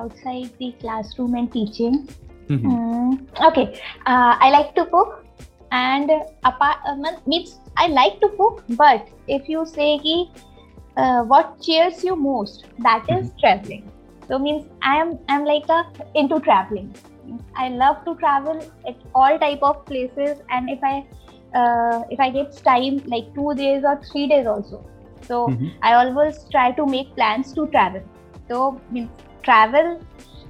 outside 0.00 0.50
the 0.58 0.72
classroom 0.80 1.34
and 1.34 1.52
teaching. 1.52 2.08
Mm-hmm. 2.48 2.70
Mm, 2.70 3.46
okay, 3.48 3.80
uh, 4.06 4.36
I 4.40 4.50
like 4.50 4.74
to 4.76 4.84
cook, 4.86 5.24
and 5.72 6.10
apart 6.44 6.78
uh, 6.86 6.96
means 7.26 7.60
I 7.76 7.86
like 7.88 8.20
to 8.20 8.28
cook. 8.36 8.64
But 8.70 9.08
if 9.28 9.48
you 9.48 9.64
say 9.66 9.98
ki, 9.98 10.30
uh, 10.96 11.22
what 11.22 11.60
cheers 11.60 12.02
you 12.04 12.16
most, 12.16 12.66
that 12.78 13.04
is 13.08 13.28
mm-hmm. 13.28 13.38
traveling. 13.38 13.92
So 14.28 14.38
means 14.38 14.66
I 14.82 14.96
am 14.96 15.18
I'm 15.28 15.44
like 15.44 15.68
a 15.68 15.84
into 16.14 16.40
traveling. 16.40 16.94
I 17.56 17.68
love 17.68 18.04
to 18.04 18.14
travel 18.16 18.60
at 18.86 18.96
all 19.14 19.38
type 19.38 19.62
of 19.62 19.84
places, 19.86 20.38
and 20.50 20.70
if 20.70 20.82
I 20.82 21.06
uh, 21.54 22.02
if 22.10 22.20
I 22.20 22.30
get 22.30 22.56
time 22.64 23.02
like 23.06 23.34
two 23.34 23.54
days 23.54 23.84
or 23.84 24.00
three 24.10 24.26
days 24.28 24.46
also. 24.46 24.84
So 25.22 25.48
mm-hmm. 25.48 25.68
I 25.82 25.94
always 25.94 26.44
try 26.50 26.72
to 26.72 26.86
make 26.86 27.14
plans 27.14 27.52
to 27.54 27.66
travel. 27.68 28.02
Means 28.50 29.10
travel 29.44 30.00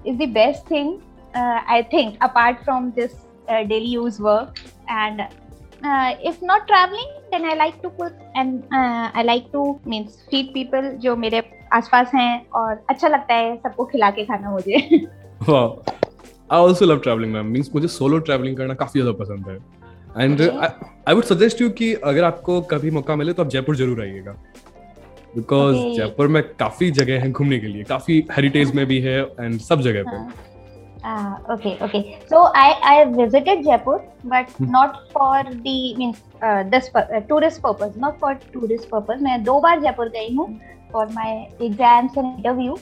is 0.05 0.17
the 0.17 0.27
best 0.27 0.67
thing 0.67 1.03
uh, 1.35 1.61
I 1.69 1.87
think 1.91 2.17
apart 2.23 2.65
from 2.65 2.93
this 2.93 3.13
uh, 3.49 3.65
daily 3.65 3.93
use 3.95 4.19
work 4.19 4.59
and 4.89 5.21
uh, 5.21 6.15
if 6.23 6.41
not 6.41 6.67
traveling 6.67 7.11
then 7.31 7.45
I 7.45 7.55
like 7.55 7.83
to 7.83 7.91
put 7.91 8.15
and 8.35 8.65
uh, 8.73 9.11
I 9.13 9.23
like 9.23 9.53
to 9.53 9.79
means 9.85 10.17
feed 10.31 10.55
people 10.55 10.91
जो 11.03 11.17
मेरे 11.17 11.43
आसपास 11.73 12.11
हैं 12.15 12.47
और 12.61 12.85
अच्छा 12.91 13.09
लगता 13.09 13.35
है 13.35 13.57
सबको 13.57 13.85
खिला 13.93 14.11
के 14.11 14.25
खाना 14.25 14.51
मुझे 14.51 14.79
I 16.51 16.57
also 16.57 16.87
love 16.87 17.03
traveling 17.03 17.35
ma'am 17.35 17.53
means 17.53 17.71
मुझे 17.75 17.89
सोलो 17.89 18.19
ट्रैवलिंग 18.19 18.57
करना 18.57 18.75
काफ़ी 18.75 19.01
ज़्यादा 19.01 19.19
पसंद 19.25 19.49
है 19.49 20.25
and 20.25 20.41
I 20.41 21.15
would 21.15 21.25
suggest 21.25 21.61
you 21.63 21.69
कि 21.81 21.93
अगर 21.95 22.25
आपको 22.25 22.61
कभी 22.71 22.91
मौका 22.91 23.17
मिले 23.17 23.33
तो 23.33 23.43
आप 23.43 23.49
जयपुर 23.49 23.77
ज़रूर 23.77 24.03
आइएगा 24.03 24.37
बिकॉज़ 25.37 25.77
okay. 25.77 25.97
जयपुर 25.97 26.29
में 26.29 26.43
काफ़ी 26.61 26.91
जगह 26.91 27.21
है 27.21 27.31
घूमने 27.31 27.59
के 27.59 27.67
लिए 27.67 27.85
काफ़ी 27.89 28.23
हेरिटेज 28.31 28.75
में 28.75 28.87
भी 28.87 29.01
है 29.01 29.21
एंड 29.21 29.59
सब 29.61 29.81
जगह 29.81 30.11
पे 30.11 30.49
Uh, 31.03 31.39
okay, 31.49 31.79
okay. 31.81 32.21
So 32.29 32.41
I 32.55 32.65
I 32.85 33.05
visited 33.07 33.65
Jaipur, 33.65 34.03
but 34.23 34.51
hmm. 34.51 34.71
not 34.71 34.99
for 35.13 35.45
the 35.45 35.95
means 35.95 36.19
uh, 36.43 36.63
this 36.65 36.91
uh, 36.95 37.21
tourist 37.23 37.63
purpose, 37.63 37.97
not 37.97 38.19
for 38.19 38.33
tourist 38.53 38.91
purpose. 38.91 39.23
मैं 39.23 39.43
दो 39.45 39.59
बार 39.61 39.81
जयपुर 39.81 40.09
गई 40.17 40.35
हूँ 40.35 40.47
for 40.93 41.07
my 41.15 41.31
exams 41.61 42.19
and 42.19 42.29
interview. 42.35 42.77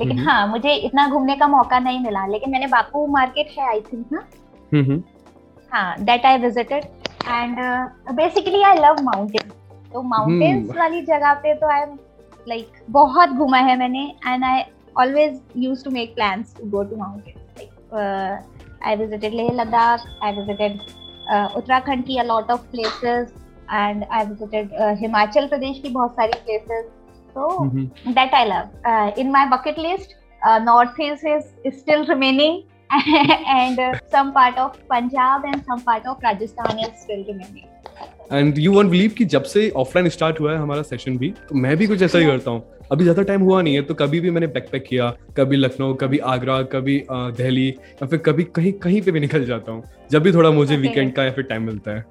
लेकिन 0.00 0.16
hmm. 0.16 0.26
हाँ 0.26 0.46
मुझे 0.48 0.74
इतना 0.74 1.08
घूमने 1.08 1.36
का 1.36 1.48
मौका 1.48 1.78
नहीं 1.78 2.00
मिला 2.00 2.26
लेकिन 2.26 2.50
मैंने 2.50 2.66
बापू 2.66 3.06
मार्केट 3.12 3.48
है 3.58 3.68
आई 3.68 3.80
थिंक 3.92 4.06
ना 4.12 4.26
hmm. 4.72 5.02
हाँ 5.72 5.94
that 6.00 6.26
I 6.26 6.38
visited 6.38 6.84
and 7.28 7.58
basically 8.16 8.62
I 8.62 8.76
love 8.76 9.02
mountain 9.04 9.39
तो 9.92 10.00
हम्म। 10.00 10.10
माउंटेन्स 10.10 10.76
वाली 10.76 11.00
जगह 11.02 11.34
पे 11.42 11.54
तो 11.54 11.68
आई 11.68 11.82
एम 11.82 11.98
लाइक 12.46 12.82
बहुत 12.90 13.28
घूमा 13.30 13.58
है 13.58 13.76
मैंने 13.78 14.04
and 14.26 14.44
I 14.44 14.62
always 14.96 15.40
use 15.56 15.84
to 15.84 15.90
make 15.90 16.14
plan 16.14 16.42
to 16.58 16.68
go 16.70 16.82
to 16.84 16.96
mountain 16.96 17.38
I 18.82 18.96
visited 18.96 19.34
Leh 19.34 19.52
Ladakh 19.54 20.06
I 20.22 20.32
visited 20.32 20.80
Uttarakhand 21.56 22.04
की 22.04 22.16
a lot 22.18 22.50
of 22.50 22.70
places 22.70 23.32
and 23.72 24.04
I 24.04 24.24
visited 24.24 24.72
Himachal 25.00 25.46
Pradesh 25.46 25.80
की 25.80 25.88
बहुत 25.90 26.14
सारी 26.14 26.38
प्लेसेस 26.40 26.84
तो 27.36 27.48
that 28.08 28.34
I 28.34 28.44
love 28.44 29.18
in 29.18 29.30
my 29.30 29.46
bucket 29.48 29.78
list 29.78 30.16
north 30.62 31.00
east 31.02 31.26
is 31.26 31.76
still 31.76 32.04
remaining 32.04 32.62
and 32.92 33.80
some 34.06 34.30
part 34.30 34.58
of 34.58 34.76
Punjab 34.88 35.44
and 35.46 35.60
some 35.62 35.80
part 35.86 36.06
of 36.06 36.24
Rajasthan 36.24 36.78
is 36.78 36.94
still 37.02 37.24
remaining 37.26 37.79
and 38.32 38.58
you 38.58 38.72
won't 38.72 38.90
believe 38.90 39.10
कि 39.18 39.24
जब 39.26 39.42
से 39.44 39.68
offline 39.76 40.08
start 40.08 40.40
हुआ 40.40 40.52
है 40.52 40.58
हमारा 40.58 40.82
session 40.82 41.16
भी 41.18 41.30
तो 41.48 41.54
मैं 41.54 41.76
भी 41.76 41.86
कुछ 41.86 42.02
ऐसा 42.02 42.18
ही 42.18 42.26
करता 42.26 42.50
हूँ। 42.50 42.62
अभी 42.92 43.04
ज़्यादा 43.04 43.22
टाइम 43.22 43.42
हुआ 43.42 43.60
नहीं 43.62 43.74
है 43.74 43.82
तो 43.82 43.94
कभी 43.94 44.20
भी 44.20 44.30
मैंने 44.30 44.46
बैकपैक 44.48 44.84
किया 44.84 45.10
कभी 45.36 45.56
लखनऊ 45.56 45.94
कभी 45.94 46.18
आगरा 46.28 46.60
कभी 46.72 47.02
दिल्ली 47.10 47.68
या 47.68 48.06
फिर 48.06 48.18
कभी 48.18 48.44
कहीं 48.56 48.72
कहीं 48.82 49.00
पे 49.02 49.10
भी 49.10 49.20
निकल 49.20 49.44
जाता 49.46 49.72
हूँ 49.72 49.82
जब 50.10 50.22
भी 50.22 50.32
थोड़ा 50.32 50.50
मुझे. 50.50 50.76
वीकेंड 50.76 51.12
का 51.14 51.24
या 51.24 51.32
फिर 51.32 51.44
टाइम 51.44 51.62
मिलता 51.62 51.90
है। 51.90 52.04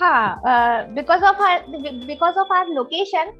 हाँ 0.00 0.94
because 0.94 1.24
of 1.24 1.42
because 2.06 2.38
of 2.38 2.52
our 2.54 2.68
location 2.68 3.32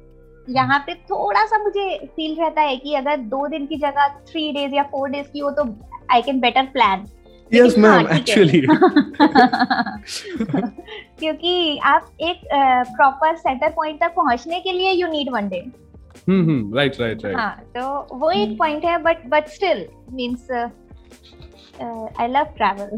यहाँ 0.47 0.79
पे 0.87 0.93
थोड़ा 1.09 1.45
सा 1.45 1.57
मुझे 1.63 1.97
फील 2.05 2.35
रहता 2.39 2.61
है 2.61 2.75
कि 2.77 2.93
अगर 2.95 3.17
दो 3.33 3.47
दिन 3.47 3.65
की 3.65 3.77
जगह 3.77 4.07
थ्री 4.29 4.51
डेज़ 4.51 4.75
या 4.75 4.83
फोर 4.83 5.09
डेज़ 5.09 5.27
की 5.27 5.39
हो 5.39 5.51
तो 5.51 5.63
I 6.11 6.21
can 6.21 6.39
better 6.39 6.65
plan 6.73 7.05
yes 7.51 7.77
ma'am 7.77 8.07
actually 8.11 8.61
क्योंकि 11.23 11.77
आप 11.85 12.07
एक 12.21 12.39
प्रॉपर 12.95 13.35
सेंटर 13.37 13.69
पॉइंट 13.75 13.99
तक 13.99 14.13
पहुँचने 14.15 14.59
के 14.59 14.71
लिए 14.71 14.91
you 14.91 15.07
need 15.07 15.29
one 15.33 15.47
day 15.49 15.59
hmm 16.27 16.41
hmm 16.41 16.75
right 16.77 16.99
right 17.01 17.23
right 17.25 17.37
हाँ 17.37 17.63
तो 17.75 18.17
वो 18.17 18.31
एक 18.31 18.57
पॉइंट 18.57 18.85
है 18.85 18.97
but 19.03 19.25
but 19.29 19.47
still 19.49 19.85
means 20.13 20.51
I 20.51 22.27
love 22.27 22.53
travel 22.57 22.89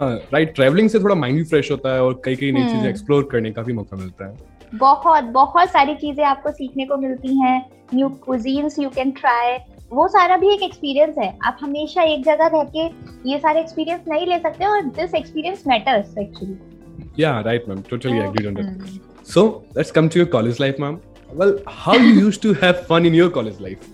right 0.00 0.54
travelling 0.54 0.88
से 0.90 0.98
थोड़ा 1.00 1.14
माइंड 1.14 1.36
भी 1.38 1.44
फ्रेश 1.44 1.70
होता 1.70 1.94
है 1.94 2.02
और 2.02 2.20
कई 2.24 2.36
कई 2.36 2.52
नई 2.52 2.62
चीज़ें 2.62 2.76
हम्म। 2.76 2.88
एक्सप्लोर 2.88 3.28
करने 3.32 3.50
का 3.52 3.62
भी 3.62 3.72
मौका 3.72 3.96
मिलता 3.96 4.26
है। 4.26 4.36
बहुत 4.74 5.24
बहुत 5.32 5.70
सारी 5.70 5.94
चीज़ें 5.94 6.24
आपको 6.24 6.50
सीखने 6.52 6.86
को 6.86 6.96
मिलती 6.96 7.40
हैं 7.40 7.58
new 7.94 8.08
cuisines 8.26 8.78
you 8.78 8.90
can 8.90 9.10
try 9.10 9.56
वो 9.92 10.06
सारा 10.08 10.36
भी 10.36 10.52
एक 10.54 10.62
एक्सपीरियंस 10.62 11.14
है। 11.18 11.36
आप 11.46 11.58
हमेशा 11.62 12.02
एक 12.02 12.24
जगह 12.24 12.46
रह 12.54 12.64
के 12.76 12.86
ये 13.30 13.38
सारे 13.38 13.60
एक्सपीरियंस 13.60 14.00
नहीं 14.08 14.26
ले 14.26 14.38
सकते 14.38 14.64
और 14.64 14.82
this 14.96 15.14
experience 15.14 15.64
matters 15.66 16.18
actually 16.18 16.54
Yeah, 17.16 17.42
right, 17.42 17.66
ma'am. 17.68 17.82
Totally 17.82 18.18
agreed 18.18 18.46
on 18.46 18.54
that. 18.54 18.64
Hmm. 18.64 18.96
So 19.22 19.64
let's 19.74 19.90
come 19.90 20.08
to 20.08 20.18
your 20.18 20.26
college 20.26 20.60
life, 20.60 20.78
ma'am. 20.78 21.00
Well, 21.32 21.58
how 21.66 21.94
you 21.94 22.12
used 22.26 22.42
to 22.42 22.54
have 22.54 22.86
fun 22.86 23.06
in 23.06 23.14
your 23.14 23.30
college 23.30 23.60
life? 23.60 23.88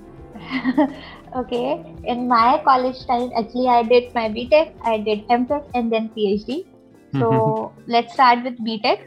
okay 1.37 1.83
in 2.05 2.29
my 2.29 2.61
college 2.65 2.99
time 3.07 3.31
actually 3.39 3.67
i 3.69 3.83
did 3.83 4.13
my 4.15 4.29
btech 4.29 4.69
i 4.85 4.99
did 4.99 5.23
mtech 5.37 5.65
and 5.75 5.93
then 5.93 6.09
phd 6.17 6.59
so 7.13 7.73
let's 7.89 8.13
start 8.13 8.45
with 8.45 8.61
btech 8.69 9.01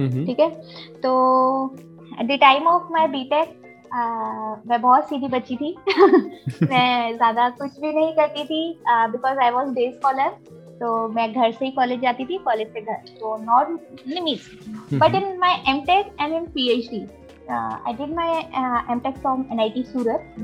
Mm-hmm. 0.00 0.24
ठीक 0.26 0.38
है 0.40 0.48
तो 1.02 1.10
at 2.20 2.26
the 2.26 2.38
time 2.40 2.66
of 2.68 2.92
my 2.92 3.06
BTech 3.08 3.48
मैं 4.68 4.80
बहुत 4.82 5.08
सीधी 5.08 5.28
बच्ची 5.28 5.56
थी 5.56 5.74
मैं 6.68 7.16
ज़्यादा 7.16 7.48
कुछ 7.58 7.78
भी 7.80 7.92
नहीं 7.92 8.12
करती 8.12 8.44
थी 8.44 8.62
because 8.88 9.38
I 9.44 9.50
was 9.50 9.68
day 9.74 9.90
scholar 9.92 10.30
तो 10.80 11.08
मैं 11.08 11.32
घर 11.32 11.52
से 11.52 11.64
ही 11.64 11.70
कॉलेज 11.70 12.00
जाती 12.00 12.24
थी 12.24 12.38
कॉलेज 12.44 12.72
से 12.72 12.80
घर 12.80 13.14
तो 13.20 13.36
not 13.42 14.06
limit 14.08 14.98
but 15.00 15.14
in 15.14 15.36
my 15.40 15.62
MTech 15.82 16.14
and 16.20 16.34
in 16.34 16.46
P 16.54 16.68
H 16.70 16.90
D 16.90 17.00
I 17.50 17.92
did 17.92 18.14
my 18.16 18.34
MTech 18.92 19.16
from 19.16 19.44
T 19.52 19.82
Surat 19.82 20.34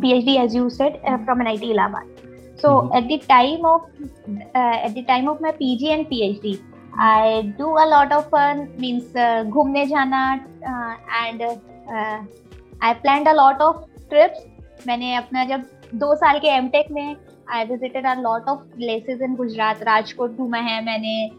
P 0.00 0.12
H 0.12 0.24
D 0.24 0.36
as 0.36 0.56
you 0.56 0.68
said 0.70 0.96
from 1.24 1.44
T 1.44 1.70
Allahabad 1.70 2.16
so 2.62 2.70
at 2.96 3.04
the 3.04 3.20
time 3.28 3.66
of 3.66 4.02
at 4.02 4.90
the 4.90 5.04
time 5.08 5.28
of 5.28 5.42
my 5.42 5.52
PG 5.52 5.86
and 5.86 6.06
PhD 6.06 6.58
I 7.00 7.42
do 7.58 7.72
a 7.72 7.84
lot 7.84 8.12
of 8.12 8.24
fun 8.26 8.66
means 8.80 9.12
घूमने 9.46 9.86
जाना 9.86 10.22
and 10.32 11.42
I 11.42 12.92
plan 12.94 13.24
a 13.24 13.32
lot 13.32 13.60
of 13.62 13.84
trips 14.10 14.86
मैंने 14.86 15.14
अपना 15.16 15.44
जब 15.44 15.64
दो 15.94 16.14
साल 16.14 16.38
के 16.38 16.48
M 16.48 16.68
take 16.68 16.90
में 16.90 17.14
I 17.52 17.64
visited 17.64 18.06
a 18.06 18.14
lot 18.14 18.48
of 18.48 18.58
places 18.58 19.20
in 19.22 19.34
Gujarat 19.34 19.82
Rajkot 19.82 20.36
घूमा 20.36 20.58
है 20.58 20.84
मैंने 20.84 21.30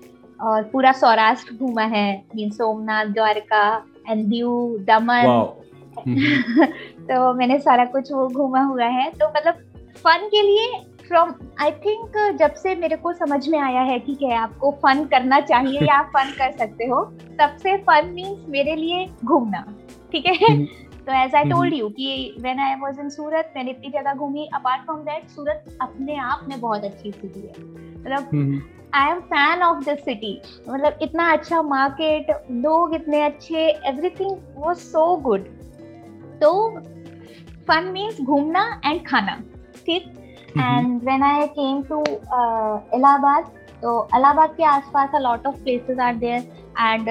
और 0.42 0.64
पूरा 0.64 0.92
सौराष्ट्र 0.92 1.54
घूमा 1.54 1.84
है. 1.84 2.24
Mean 2.36 2.50
Somnath 2.50 3.06
Dwarka 3.06 3.86
and 4.10 4.26
Diu 4.26 4.78
Daman. 4.88 5.26
तो 7.08 7.34
मैंने 7.34 7.60
सारा 7.60 7.86
कुछ 7.86 8.12
वो 8.12 8.28
घूमा 8.28 8.62
हुआ 8.62 8.86
है. 8.86 9.10
तो 9.12 9.30
मतलब 9.30 9.54
फन 9.98 10.28
के 10.28 10.42
लिए 10.42 10.80
फ्रॉम 11.08 11.34
आई 11.62 11.72
थिंक 11.72 12.38
जब 12.40 12.54
से 12.54 12.76
मेरे 12.76 12.96
को 12.96 13.14
समझ 13.14 13.48
में 13.50 13.60
आया 13.60 13.82
है 13.82 14.00
ठीक 14.00 14.22
है 14.22 14.36
आपको 14.36 14.72
फन 14.72 15.04
करना 15.06 15.40
चाहिए 15.40 15.80
या 15.82 15.96
आप 16.00 16.12
फन 16.18 16.32
कर 16.32 16.52
सकते 16.52 16.86
हो 16.86 17.04
तब 17.40 17.58
से 17.64 17.78
फन 17.78 18.12
मीन्स 18.14 18.50
मेरे 18.50 18.76
लिए 18.76 19.08
घूमना. 19.26 19.66
ठीक 20.12 20.26
है? 20.26 20.34
हम्म। 20.34 20.68
तो 21.10 21.14
एज 21.16 21.36
आई। 21.36 21.44
टोल्ड 21.50 21.74
यू 21.74 21.88
कि 21.90 22.36
when 22.42 22.60
I 22.60 22.74
was 22.80 23.00
in 23.00 23.08
Surat 23.10 23.54
मैंने 23.56 23.72
इतनी 23.72 23.90
जगह 23.92 24.14
घूमी 24.16 24.50
अपार्ट 24.56 24.84
फ्रॉम 24.84 24.98
दैट 25.04 25.30
सूरत 25.30 25.78
अपने 25.82 26.18
आप 26.24 26.46
में 26.50 26.60
बहुत 26.60 26.84
अच्छी 26.84 27.12
सिटी 27.12 27.40
है 27.40 27.54
मतलब. 28.02 28.62
I 28.96 29.12
am 29.12 29.20
fan 29.32 29.62
of 29.64 29.84
this 29.86 30.04
city 30.06 30.32
मतलब 30.70 31.00
इतना 31.02 31.32
अच्छा 31.32 31.62
मार्केट 31.62 32.30
लोग 32.52 32.94
इतने 32.96 33.22
अच्छे 33.22 33.66
एवरीथिंग 33.88 34.38
वाज 34.58 34.78
सो 34.78 35.16
गुड 35.26 35.48
तो 36.42 36.54
फन 37.68 37.92
मीन्स 37.94 38.22
घूमना 38.22 38.64
एंड 38.86 39.06
खाना 39.08 39.36
ठीक. 39.86 40.14
And 40.50 41.04
when 41.04 41.24
I 41.24 41.48
came 41.50 41.82
to 41.84 42.04
Allahabad 42.98 43.52
तो 43.82 44.08
इलाहाबाद 44.16 44.56
के 44.56 44.64
आसपास 44.66 45.16
a 45.16 45.20
lot 45.20 45.46
of 45.48 45.62
places 45.64 46.00
are 46.00 46.16
there 46.18 46.42
and 46.80 47.10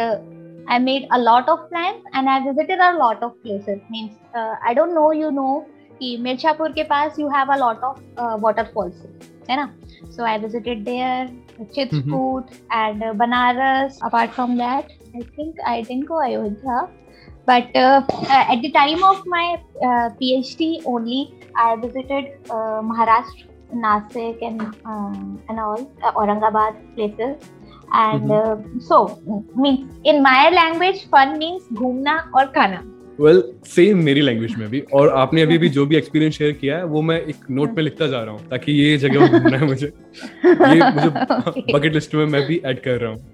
I 0.68 0.80
made 0.80 1.08
a 1.12 1.20
lot 1.20 1.50
of 1.50 1.70
plans 1.70 2.04
and 2.14 2.30
I 2.30 2.44
visited 2.44 2.80
a 2.80 2.98
lot 2.98 3.22
of 3.22 3.42
places. 3.44 3.80
Means 3.90 4.18
uh, 4.36 4.56
I 4.66 4.74
don't 4.74 4.96
know 4.96 5.12
you 5.12 5.32
know 5.32 5.66
कि 6.02 6.18
मिर्जापुर 6.22 6.72
के 6.78 6.84
पास 6.90 7.20
you 7.20 7.30
have 7.30 7.50
a 7.56 7.58
lot 7.58 7.84
of 7.90 8.00
uh, 8.18 8.38
waterfalls 8.46 9.06
है 9.50 9.58
ना 9.58 9.70
so 10.16 10.24
I 10.24 10.38
visited 10.38 10.86
there 10.86 11.30
Chitput 11.76 12.52
and 12.72 13.04
uh, 13.04 13.14
Banaras 13.14 14.00
apart 14.08 14.34
from 14.34 14.58
that 14.58 14.92
I 15.16 15.24
think 15.36 15.64
I 15.66 15.82
didn't 15.82 16.06
go 16.06 16.20
Ayodhya 16.22 16.90
but 17.46 17.76
uh, 17.76 18.02
uh, 18.12 18.54
at 18.56 18.62
the 18.62 18.72
time 18.72 19.04
of 19.04 19.26
my 19.26 19.46
uh, 19.82 20.10
PhD 20.22 20.82
only 20.86 21.34
I 21.56 21.76
visited 21.76 22.32
uh, 22.50 22.82
Maharashtra 22.92 23.50
Nasik 23.86 24.42
and 24.42 24.62
uh, 24.62 25.50
and 25.50 25.60
all 25.60 25.92
uh, 26.04 26.12
Aurangabad 26.14 26.80
places 26.96 27.52
And 27.95 28.33
uh, 28.33 28.57
so 28.81 29.19
means 29.57 29.91
in 30.05 30.23
my 30.23 30.51
language 30.51 31.07
fun 31.11 31.39
means 31.39 31.63
घूमना 31.73 32.17
और 32.35 32.47
खाना 32.47 32.83
well 33.21 33.43
same 33.67 33.99
मेरी 34.05 34.21
language 34.21 34.55
में 34.55 34.69
भी। 34.71 34.81
और 34.95 35.09
आपने 35.09 35.43
अभी 35.43 35.59
भी 35.59 35.69
जो 35.77 35.87
भी 35.87 35.97
एक्सपीरियंस 35.97 36.35
शेयर 36.35 36.53
किया 36.53 36.77
है 36.77 36.85
वो 36.85 37.03
मैं 37.03 37.21
एक 37.21 37.37
नोट 37.51 37.75
पे 37.77 37.83
लिखता 37.83 38.07
जा 38.07 38.23
रहा 38.23 38.35
हूँ 38.35 38.49
ताकि 38.49 38.73
ये 38.73 38.97
जगह 38.99 39.27
घूमना 39.27 39.57
है 39.59 39.67
मुझे। 39.67 39.87
ये 40.47 40.91
मुझे 40.91 41.09
बकेट 41.73 41.95
लिस्ट 41.95 42.15
में 42.15 42.27
मैं 42.27 42.47
भी 42.47 42.61
ऐड 42.65 42.81
कर 42.81 43.01
रहा 43.01 43.11
हूँ। 43.11 43.27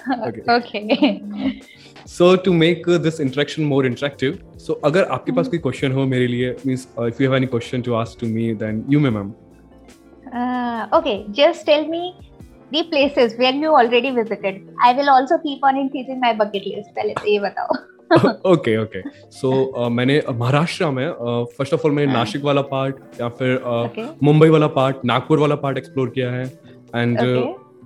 Okay. 0.00 0.42
okay. 0.48 1.16
So 2.06 2.36
to 2.36 2.52
make 2.52 2.88
this 2.88 3.20
interaction 3.20 3.62
more 3.62 3.86
interactive 3.86 4.38
so 4.56 4.72
अगर 4.72 5.04
आपके 5.04 5.32
पास 5.32 5.48
कोई 5.48 5.58
क्वेश्चन 5.58 5.92
हो 5.92 6.06
मेरे 6.06 6.26
लिए 6.26 6.54
means 6.66 6.88
if 7.00 7.22
you 7.22 7.28
have 7.28 7.36
any 7.36 7.46
question 7.46 7.82
to 7.82 7.94
ask 7.94 8.20
to 8.20 8.26
me 8.26 8.52
then 8.54 8.84
you 8.90 9.00
may 9.00 9.10
ma'am 9.10 9.32
uh, 10.30 10.98
okay 10.98 11.14
just 11.38 11.66
tell 11.68 11.86
me 11.88 12.29
the 12.72 12.82
places 12.90 13.38
where 13.38 13.54
you 13.54 13.74
already 13.74 14.10
visited 14.10 14.60
I 14.82 14.92
will 14.92 15.10
also 15.10 15.38
keep 15.38 15.64
on 15.64 15.76
increasing 15.76 16.20
my 16.20 16.34
bucket 16.42 16.66
list 16.66 16.94
पहले 16.98 17.14
se 17.14 17.28
ये 17.28 17.38
बताओ 17.40 17.78
okay 18.52 18.76
okay 18.76 19.02
so 19.32 19.88
मैंने 19.90 20.20
महाराष्ट्र 20.30 20.90
में 20.90 21.08
first 21.56 21.74
of 21.74 21.86
all 21.86 21.92
मैंने 21.92 22.12
हाँ. 22.12 22.18
नासिक 22.18 22.42
वाला 22.44 22.62
part 22.70 23.20
या 23.20 23.28
फिर 23.40 23.56
uh, 23.56 24.08
मुंबई 24.22 24.48
वाला 24.48 24.66
पार्ट 24.78 25.04
नागपुर 25.04 25.38
वाला 25.38 25.54
पार्ट 25.64 25.78
एक्सप्लोर 25.78 26.10
किया 26.14 26.30
है 26.32 26.44
एंड 26.96 27.18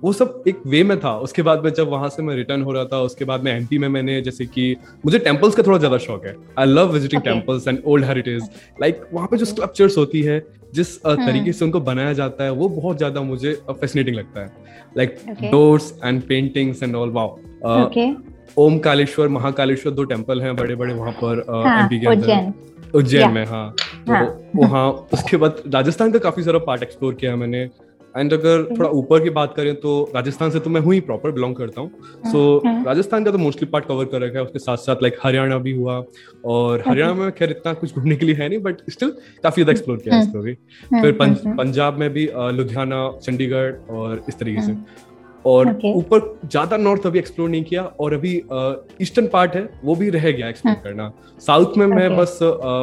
वो 0.03 0.11
सब 0.13 0.43
एक 0.47 0.61
वे 0.67 0.83
में 0.83 0.99
था। 0.99 1.15
उसके 1.19 1.41
बाद 1.41 1.63
में 1.63 1.71
जब 1.73 1.89
वहाँ 1.89 2.09
से 2.09 2.23
मैं 2.23 2.35
रिटर्न 2.35 2.61
हो 2.61 2.71
रहा 2.71 2.85
था 2.85 2.99
उसके 3.01 3.25
बाद 3.25 3.43
में 3.43 3.51
एमपी 3.51 3.77
में 3.77 3.87
मैंने 3.89 4.21
जैसे 4.21 4.45
कि 4.47 4.75
मुझे 5.05 5.19
टेम्पल्स 5.19 5.55
का 5.55 5.63
थोड़ा 5.63 5.77
ज़्यादा 5.77 5.97
शौक 5.99 6.25
है। 6.25 6.35
I 6.59 6.65
love 6.65 6.91
visiting. 6.93 7.21
Temples 7.23 7.67
and 7.67 7.81
old 7.85 8.05
heritage 8.05 8.49
like 8.81 9.01
वहाँ 9.13 9.27
पे 9.27 9.37
जो 9.37 9.45
स्कल्पचर्स 9.45 9.97
होती 9.97 10.21
है 10.21 10.43
जिस 10.73 10.89
uh, 10.97 11.09
Hmm. 11.09 11.25
तरीके 11.25 11.51
से 11.53 11.65
उनको 11.65 11.79
बनाया 11.81 12.13
जाता 12.13 12.43
है 12.43 12.51
वो 12.53 12.67
बहुत 12.69 12.97
ज़्यादा 12.97 13.21
मुझे 13.23 13.53
फैसिनेटिंग 13.71 14.15
लगता 14.15 14.41
है। 14.41 14.51
Like 14.97 15.17
doors 15.51 15.93
and 16.03 16.21
paintings 16.27 16.83
and 16.83 16.95
all 16.95 17.09
wow 17.11 17.89
Om 18.57 18.77
Kaleshwar 18.79 19.27
Mahakaleshwar 19.29 19.93
दो 19.93 20.03
टेंपल 20.05 20.41
हैं 20.41 20.55
बड़े 20.55 20.75
बड़े 20.75 20.93
वहाँ 20.93 21.11
पर 21.21 21.45
हाँ 21.49 21.79
एमपी 21.81 21.99
के 21.99 22.07
अंदर। 22.07 22.53
उज्जैन। 22.93 23.31
में 23.31 23.45
हाँ। 23.45 23.65
हाँ. 24.09 24.25
तो 24.25 24.57
वहाँ 24.57 24.89
उसके 25.13 25.37
बाद 25.37 25.61
राजस्थान 25.73 26.11
का 26.11 26.19
काफ़ी 26.19 26.43
सारा 26.43 26.59
पार्ट 26.59 26.83
एक्सप्लोर 26.83 27.13
किया 27.13 27.35
मैंने। 27.35 27.63
एंड 28.15 28.33
अगर 28.33 28.63
थोड़ा 28.69 28.89
ऊपर 28.91 29.23
की 29.23 29.29
बात 29.31 29.53
करें 29.55 29.73
तो 29.77 29.93
राजस्थान 30.15 30.49
से 30.49 30.59
तो 30.59 30.69
मैं 30.69 30.81
हूँ 30.81 30.93
ही 30.93 30.99
प्रॉपर 31.01 31.31
बिलोंग 31.31 31.55
करता 31.55 31.81
हूँ। 31.81 31.89
सो 32.25 32.61
राजस्थान 32.65 33.23
का 33.23 33.31
तो 33.31 33.37
मोस्टली 33.37 33.67
पार्ट 33.69 33.85
कवर 33.85 34.05
कर 34.05 34.21
रखा 34.21 34.39
है। 34.39 34.43
उसके 34.45 34.59
साथ 34.59 34.77
साथ 34.79 35.01
लाइक 35.01 35.17
हरियाणा 35.23 35.57
भी 35.59 35.71
हुआ। 35.73 36.03
और 36.45 36.83
हरियाणा 36.87 37.13
में 37.13 37.31
खैर 37.31 37.51
इतना 37.51 37.73
कुछ 37.75 37.95
घूमने 37.95 38.15
के 38.15 38.25
लिए 38.25 38.35
है 38.35 38.47
नहीं 38.49 38.59
बट 38.61 38.77
स्टिल 38.89 39.09
काफ़ी 39.43 39.63
ज़्यादा 39.63 39.71
एक्सप्लोर 39.71 39.97
किया 39.97 40.19
इसको 40.19 40.41
भी 40.41 40.53
फिर 40.93 41.11
पंजाब 41.57 41.97
में 41.99 42.09
भी 42.13 42.29
लुधियाना 42.51 43.09
चंडीगढ़ 43.21 43.71
और 43.91 44.23
इस 44.29 44.39
तरीके 44.39 44.61
से। 44.61 44.75
और 45.45 45.67
ऊपर 45.85 46.19
okay. 46.19 46.49
ज़्यादा 46.49 46.77
नॉर्थ 46.77 47.05
अभी 47.07 47.19
एक्सप्लोर 47.19 47.49
नहीं 47.49 47.63
किया 47.63 47.83
और 47.83 48.13
अभी 48.13 48.31
ईस्टर्न 49.01 49.27
पार्ट 49.33 49.55
है 49.55 49.69
वो 49.83 49.95
भी 49.95 50.09
रह 50.09 50.31
गया 50.31 50.47
एक्सप्लोर 50.49 50.75
करना। 50.83 51.11
साउथ 51.39 51.77
में 51.77 51.85
okay. 51.85 51.97
मैं 51.97 52.15
बस 52.17 52.39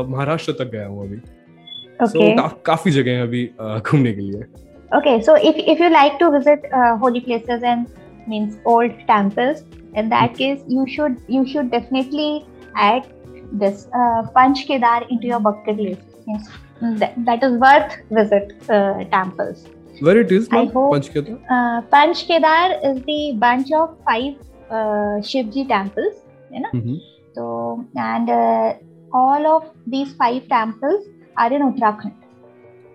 महाराष्ट्र 0.08 0.52
तक 0.58 0.70
गया 0.72 0.86
हूँ 0.86 1.06
अभी। 1.06 1.16
Okay. 1.16 2.06
so, 2.10 2.28
का, 2.36 2.46
काफ़ी 2.66 2.90
जगह 2.90 3.10
है 3.12 3.22
अभी 3.22 3.44
घूमने 3.58 4.12
के 4.12 4.20
लिए। 4.20 4.44
Okay 4.92 5.20
so 5.22 5.34
if 5.34 5.56
if 5.74 5.80
you 5.80 5.90
like 5.90 6.18
to 6.18 6.30
visit 6.30 6.64
uh, 6.72 6.96
holy 6.96 7.20
places 7.20 7.62
and 7.62 7.88
means 8.26 8.58
old 8.64 8.92
temples 9.06 9.64
in 9.94 10.08
that 10.08 10.34
case 10.34 10.60
you 10.68 10.86
should 10.86 11.16
you 11.28 11.46
should 11.46 11.70
definitely 11.70 12.46
add 12.76 13.06
this 13.52 13.86
uh, 13.94 14.22
panch 14.34 14.66
kedar 14.66 15.02
into 15.10 15.26
your 15.26 15.40
bucket 15.40 15.76
list. 15.76 16.02
Yes. 16.26 16.48
That, 16.80 17.14
that 17.26 17.44
is 17.44 17.52
worth 17.60 17.96
visit 18.10 18.52
uh, 18.68 19.04
temples. 19.04 19.66
Where 20.00 20.18
it 20.18 20.32
is 20.32 20.50
now, 20.50 20.66
panch 20.66 21.12
kedar 21.12 21.38
uh, 21.48 21.82
panch 21.92 22.26
kedar 22.26 22.80
is 22.82 23.02
the 23.02 23.34
bunch 23.38 23.70
of 23.72 23.96
five 24.04 24.34
uh, 24.70 25.20
shivji 25.30 25.68
temples 25.68 26.14
you 26.50 26.60
know? 26.60 26.70
Mm-hmm. 26.74 26.96
so 27.34 27.86
and 27.94 28.28
uh, 28.28 28.74
all 29.12 29.46
of 29.46 29.70
these 29.86 30.12
five 30.14 30.48
temples 30.48 31.06
are 31.36 31.52
in 31.52 31.62
uttarakhand 31.62 32.14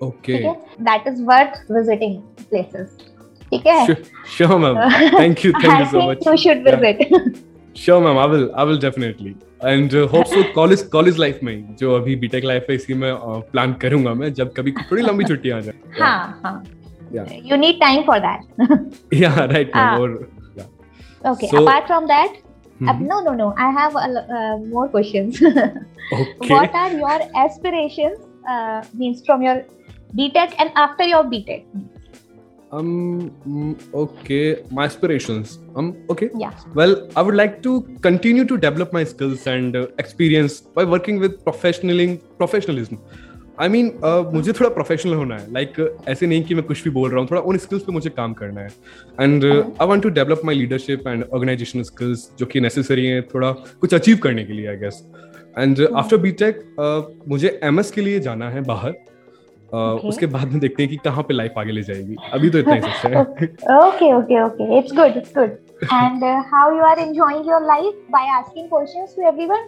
that 0.02 1.08
is 1.08 1.22
worth 1.24 1.72
visiting 1.72 2.22
places 2.40 2.98
ठीक 3.52 3.68
है? 3.68 3.96
Sure 4.38 4.58
ma'am 4.60 4.80
thank 5.20 5.46
you 5.46 5.52
thank 5.54 5.80
you 5.80 5.86
so 5.86 6.10
much 6.10 6.28
you 6.28 6.36
should 6.38 6.68
visit 6.70 7.36
sure 7.76 8.02
ma'am 8.04 8.18
I 8.20 8.28
will 8.28 8.50
I 8.56 8.66
will 8.66 8.80
definitely 8.80 9.36
and 9.66 9.96
hope 10.14 10.26
so 10.26 10.44
college 10.54 10.82
college 10.92 11.20
life 11.20 11.40
में 11.44 11.76
जो 11.80 11.96
अभी 11.96 12.16
BTech 12.16 12.46
life 12.46 12.66
है 12.70 12.76
इसी 12.76 12.94
में 12.94 13.14
plan 13.52 13.74
करूँगा 13.82 14.14
मैं 14.14 14.34
जब 14.34 14.54
कभी 14.58 14.72
थोड़ी 14.82 15.04
लंबी 15.04 15.24
छुट्टी 15.24 15.50
आ 15.50 15.60
जाए 15.60 16.00
हाँ 16.00 16.40
हाँ 16.44 16.64
you 17.46 17.58
need 17.58 17.80
time 17.80 18.02
for 18.04 18.20
that 18.20 19.14
yeah 19.14 19.34
right 19.46 19.76
और 19.76 20.18
okay 21.22 21.48
apart 21.58 21.86
from 21.88 22.06
that 22.06 22.42
no 22.82 23.20
no 23.22 23.34
no 23.34 23.54
I 23.60 23.74
have 23.74 23.98
more 24.68 24.88
questions 24.88 25.42
okay 25.44 26.54
what 26.54 26.76
are 26.76 26.96
your 26.96 27.22
aspirations 27.44 28.18
uh, 28.48 28.84
means 28.94 29.26
from 29.26 29.42
your 29.42 29.64
BTech 30.16 30.56
and 30.58 30.72
after 30.76 31.04
your 31.04 31.24
BTech? 31.24 31.66
Um, 32.72 33.32
mm, 33.48 33.94
okay, 33.94 34.64
my 34.72 34.86
aspirations. 34.86 35.60
Um, 35.76 35.96
okay. 36.10 36.30
Yeah. 36.38 36.52
Well, 36.74 37.10
I 37.16 37.22
would 37.22 37.36
like 37.36 37.64
to 37.64 37.82
continue 38.02 38.44
to 38.46 38.58
develop 38.58 38.92
my 38.92 39.06
skills 39.06 39.48
and 39.48 39.76
uh, 39.76 39.88
experience 40.00 40.60
by 40.60 40.84
working 40.84 41.20
with 41.20 41.44
professionalism. 41.46 42.20
Professionalism. 42.38 43.00
I 43.60 43.68
I 43.68 43.72
mean 43.72 43.88
mean, 43.88 44.04
uh, 44.06 44.34
मुझे 44.34 44.54
थोड़ा 44.54 44.70
professional 44.70 45.14
होना 45.14 45.38
है 45.38 45.52
like 45.54 45.74
like, 45.76 46.08
ऐसे 46.10 46.28
नहीं 46.28 46.44
कि 46.46 46.56
मैं 46.56 46.64
कुछ 46.66 46.84
भी 46.84 46.90
बोल 46.98 47.10
रहा 47.10 47.20
हूँ 47.20 47.28
थोड़ा 47.32 47.42
उन 47.42 47.58
स्किल्स 47.58 47.84
पे 47.84 47.92
मुझे 47.92 48.10
काम 48.10 48.34
करना 48.42 48.62
है 48.62 48.68
and 49.22 49.46
I 49.46 49.88
want 49.88 50.04
to 50.04 50.10
develop 50.18 50.42
my 50.46 50.56
leadership 50.56 51.08
and 51.08 51.24
organisation 51.24 51.84
skills 51.84 52.30
जो 52.40 52.46
कि 52.46 52.62
नेसेसरी 52.62 53.06
हैं 53.06 53.22
थोड़ा 53.34 53.52
कुछ 53.82 53.94
अचीव 53.94 54.18
करने 54.24 54.44
के 54.46 54.54
लिए 54.54 54.68
I 54.68 54.78
guess 54.84 55.04
and 55.58 55.88
after 55.96 56.18
BTech 56.18 56.64
मुझे 57.30 57.60
एमएस 57.64 57.92
के 57.92 58.02
लिए 58.02 58.20
जाना 58.20 58.50
है 58.50 58.62
बाहर। 58.64 58.92
uh, 58.92 60.06
उसके 60.10 60.26
बाद 60.28 60.52
में 60.52 60.60
देखते 60.60 60.84
हैं 60.84 60.90
कि 60.92 60.98
कहाँ 61.06 61.24
पे 61.24 61.34
लाइफ 61.34 61.58
आगे 61.58 61.72
ले 61.72 61.82
जाएगी। 61.84 62.16
अभी 62.34 62.50
तो 62.50 62.60
इतना 62.60 62.74
ही 62.74 62.82
सच 62.82 63.06
okay 63.76 64.14
okay 64.16 64.44
okay 64.44 64.78
it's 64.78 64.94
good 64.96 65.18
it's 65.18 65.34
good 65.38 65.58
and 65.84 66.24
how 66.54 66.72
you 66.78 66.84
are 66.84 67.00
enjoying 67.00 67.50
your 67.50 67.66
life 67.68 67.94
by 68.12 68.30
asking 68.38 68.68
questions 68.70 69.16
to 69.18 69.28
everyone 69.28 69.68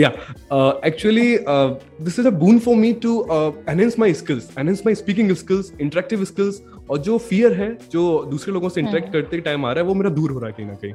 yeah 0.00 0.08
actually 0.86 1.36
this 1.38 2.18
is 2.18 2.26
a 2.26 2.30
boon 2.38 2.58
for 2.58 2.76
me 2.76 2.92
to 3.02 3.20
enhance 3.70 3.98
my 3.98 4.12
skills 4.14 4.48
enhance 4.58 4.82
my 4.86 4.94
speaking 4.94 5.32
skills 5.36 5.72
interactive 5.80 6.24
skills 6.24 6.62
और 6.90 6.98
जो 6.98 7.18
fear 7.20 7.52
है 7.52 7.68
जो 7.92 8.02
दूसरे 8.30 8.52
लोगों 8.52 8.68
से 8.68 8.80
interact 8.80 9.12
करते 9.12 9.40
time 9.40 9.66
आ 9.66 9.72
रहा 9.72 9.82
है 9.82 9.88
वो 9.88 9.94
मेरा 9.94 10.10
दूर 10.10 10.30
हो 10.30 10.38
रहा 10.38 10.48
है 10.48 10.54
कहीं 10.56 10.66
ना 10.66 10.74
कहीं। 10.74 10.92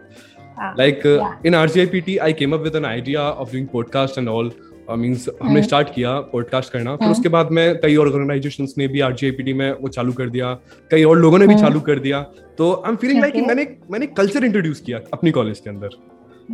Like 0.78 1.06
in 1.46 1.56
RGIPT 1.56 2.18
I 2.18 2.34
came 2.34 2.54
up 2.54 2.62
with 2.62 2.76
an 2.76 2.86
idea 2.86 3.22
of 3.22 3.52
doing 3.52 3.68
podcast 3.68 4.18
and 4.18 4.30
all 4.30 4.52
means 4.90 5.28
हमने 5.42 5.62
स्टार्ट 5.64 5.88
हम्म। 5.88 5.96
किया 5.96 6.20
पॉडकास्ट 6.32 6.72
करना 6.74 6.96
फिर 6.96 7.04
हम्म। 7.04 7.18
उसके 7.18 7.30
बाद 7.30 7.52
में 7.52 7.80
कई 7.82 7.96
और 7.96 8.08
ऑर्गेनाइजेशन 8.08 8.68
ने 8.78 8.88
भी 8.88 9.00
आरजीआईपीटी 9.02 9.54
में 9.54 9.72
वो 9.72 9.88
चालू 9.90 10.14
कर 10.14 10.30
दिया 10.30 10.54
कई 10.92 11.04
और 11.04 11.18
लोगों 11.18 11.40
ने 11.40 11.48
भी 11.48 11.54
हम्म। 11.54 11.64
चालू 11.64 11.80
कर 11.90 12.00
दिया 12.00 12.22
तो 12.58 12.72
आई 12.76 12.92
एम 12.92 12.96
फीलिंग 12.96 13.22
लाइक 13.22 13.36
मैंने 13.48 13.68
मैंने 13.92 14.08
कल्चर 14.18 14.46
इंट्रोड्यूस 14.46 14.82
किया 14.86 15.00
अपनी 15.14 15.32
कॉलेज 15.32 15.60
के 15.60 15.70
अंदर 15.70 16.00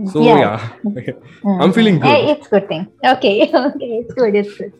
so 0.06 0.22
yeah, 0.22 0.70
yeah. 0.96 1.14
i'm 1.60 1.74
feeling 1.74 1.98
good 1.98 2.08
hey, 2.08 2.32
it's 2.32 2.48
good 2.48 2.68
thing 2.68 2.84
okay 3.04 3.50
okay 3.52 3.90
it's 3.94 4.14
good 4.14 4.36
it's 4.36 4.58
good 4.58 4.72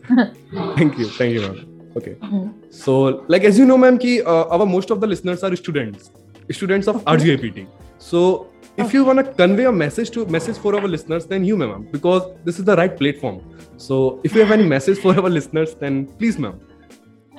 thank 0.76 0.98
you 0.98 1.06
thank 1.08 1.32
you 1.32 1.40
ma'am 1.40 1.56
okay 1.96 2.14
mm-hmm. 2.14 2.44
so 2.70 3.24
like 3.28 3.44
as 3.44 3.58
you 3.58 3.66
know 3.66 3.78
ma'am 3.78 3.98
ki 3.98 4.12
uh, 4.22 4.44
our 4.48 4.66
most 4.66 4.90
of 4.90 5.00
the 5.00 5.08
listeners 5.08 5.42
are 5.42 5.54
students 5.56 6.12
students 6.50 6.86
of 6.88 6.96
okay. 6.98 7.16
rgipt 7.16 7.58
so 7.97 8.47
if 8.77 8.93
you 8.93 9.05
want 9.05 9.19
to 9.19 9.33
convey 9.33 9.65
a 9.65 9.71
message 9.71 10.09
to 10.11 10.25
message 10.25 10.57
for 10.57 10.75
our 10.75 10.87
listeners 10.87 11.25
then 11.25 11.43
you 11.43 11.55
ma'am 11.57 11.87
because 11.91 12.23
this 12.43 12.59
is 12.59 12.65
the 12.65 12.75
right 12.75 12.97
platform 12.97 13.41
so 13.77 14.19
if 14.23 14.33
you 14.35 14.41
have 14.41 14.51
any 14.51 14.67
message 14.75 14.99
for 14.99 15.15
our 15.15 15.29
listeners 15.29 15.75
then 15.75 16.05
please 16.17 16.39
ma'am 16.39 16.59